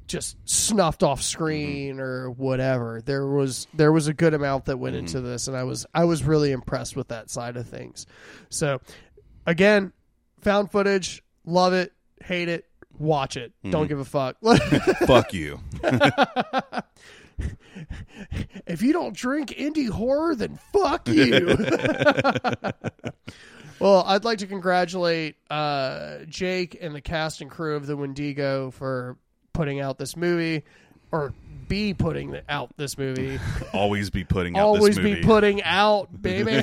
just 0.06 0.37
snuffed 0.44 1.02
off 1.02 1.22
screen 1.22 1.94
mm-hmm. 1.94 2.02
or 2.02 2.30
whatever. 2.30 3.00
There 3.02 3.26
was 3.26 3.66
there 3.72 3.90
was 3.90 4.06
a 4.06 4.12
good 4.12 4.35
amount 4.35 4.66
that 4.66 4.76
went 4.76 4.94
into 4.94 5.16
mm-hmm. 5.16 5.26
this 5.26 5.48
and 5.48 5.56
i 5.56 5.64
was 5.64 5.85
i 5.94 6.04
was 6.04 6.22
really 6.22 6.52
impressed 6.52 6.94
with 6.96 7.09
that 7.09 7.30
side 7.30 7.56
of 7.56 7.66
things. 7.66 8.06
So 8.50 8.80
again 9.46 9.94
found 10.42 10.70
footage. 10.70 11.22
Love 11.46 11.72
it. 11.72 11.94
Hate 12.22 12.50
it. 12.50 12.66
Watch 12.98 13.38
it. 13.38 13.52
Mm-hmm. 13.59 13.70
Don't 13.70 13.87
give 13.88 13.98
a 13.98 14.04
fuck. 14.04 14.37
Fuck 15.06 15.32
you. 15.32 15.61
if 18.66 18.82
you 18.82 18.92
don't 18.92 19.14
drink 19.14 19.50
indie 19.50 19.90
horror 19.90 20.35
then 20.35 20.59
fuck 20.72 21.06
you 21.06 21.46
well 23.78 24.02
i'd 24.08 24.24
like 24.24 24.38
to 24.38 24.46
congratulate 24.46 25.36
uh, 25.50 26.18
jake 26.28 26.76
and 26.80 26.94
the 26.94 27.00
cast 27.00 27.40
and 27.40 27.50
crew 27.50 27.76
of 27.76 27.86
the 27.86 27.96
wendigo 27.96 28.70
for 28.70 29.16
putting 29.52 29.80
out 29.80 29.98
this 29.98 30.16
movie 30.16 30.64
or 31.12 31.32
be 31.68 31.94
putting 31.94 32.38
out 32.48 32.70
this 32.76 32.96
movie 32.98 33.38
Always 33.72 34.10
be 34.10 34.22
putting 34.24 34.56
out 34.56 34.66
always 34.66 34.96
this 34.96 34.96
movie. 34.98 35.14
be 35.16 35.22
putting 35.22 35.62
out 35.62 36.08
baby 36.22 36.52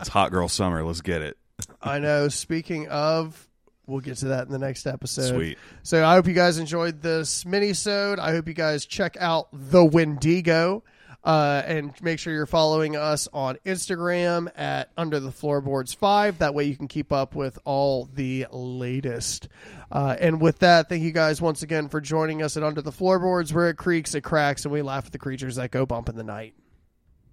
it's 0.00 0.08
hot 0.08 0.30
girl 0.30 0.48
summer. 0.48 0.82
Let's 0.82 1.00
get 1.00 1.22
it. 1.22 1.36
i 1.82 1.98
know 1.98 2.28
speaking 2.28 2.88
of 2.88 3.46
we'll 3.86 4.00
get 4.00 4.16
to 4.18 4.26
that 4.28 4.46
in 4.46 4.52
the 4.52 4.58
next 4.58 4.86
episode 4.86 5.34
Sweet. 5.34 5.58
So 5.82 6.04
I 6.04 6.14
hope 6.14 6.26
you 6.26 6.34
guys 6.34 6.58
enjoyed 6.58 7.02
this 7.02 7.46
mini-sode. 7.46 8.18
I 8.18 8.32
hope 8.32 8.48
you 8.48 8.54
guys 8.54 8.84
check 8.84 9.16
out 9.20 9.48
The 9.52 9.84
Wendigo. 9.84 10.82
Uh, 11.26 11.60
and 11.66 11.92
make 12.02 12.20
sure 12.20 12.32
you're 12.32 12.46
following 12.46 12.94
us 12.94 13.26
on 13.32 13.58
Instagram 13.66 14.48
at 14.56 14.92
Under 14.96 15.18
the 15.18 15.32
Floorboards 15.32 15.92
Five. 15.92 16.38
That 16.38 16.54
way 16.54 16.64
you 16.64 16.76
can 16.76 16.86
keep 16.86 17.12
up 17.12 17.34
with 17.34 17.58
all 17.64 18.08
the 18.14 18.46
latest. 18.52 19.48
Uh, 19.90 20.14
and 20.20 20.40
with 20.40 20.60
that, 20.60 20.88
thank 20.88 21.02
you 21.02 21.10
guys 21.10 21.42
once 21.42 21.64
again 21.64 21.88
for 21.88 22.00
joining 22.00 22.42
us 22.42 22.56
at 22.56 22.62
Under 22.62 22.80
the 22.80 22.92
Floorboards, 22.92 23.52
where 23.52 23.68
it 23.68 23.76
creaks, 23.76 24.14
it 24.14 24.20
cracks, 24.20 24.64
and 24.64 24.72
we 24.72 24.82
laugh 24.82 25.06
at 25.06 25.12
the 25.12 25.18
creatures 25.18 25.56
that 25.56 25.72
go 25.72 25.84
bump 25.84 26.08
in 26.08 26.14
the 26.14 26.22
night. 26.22 26.54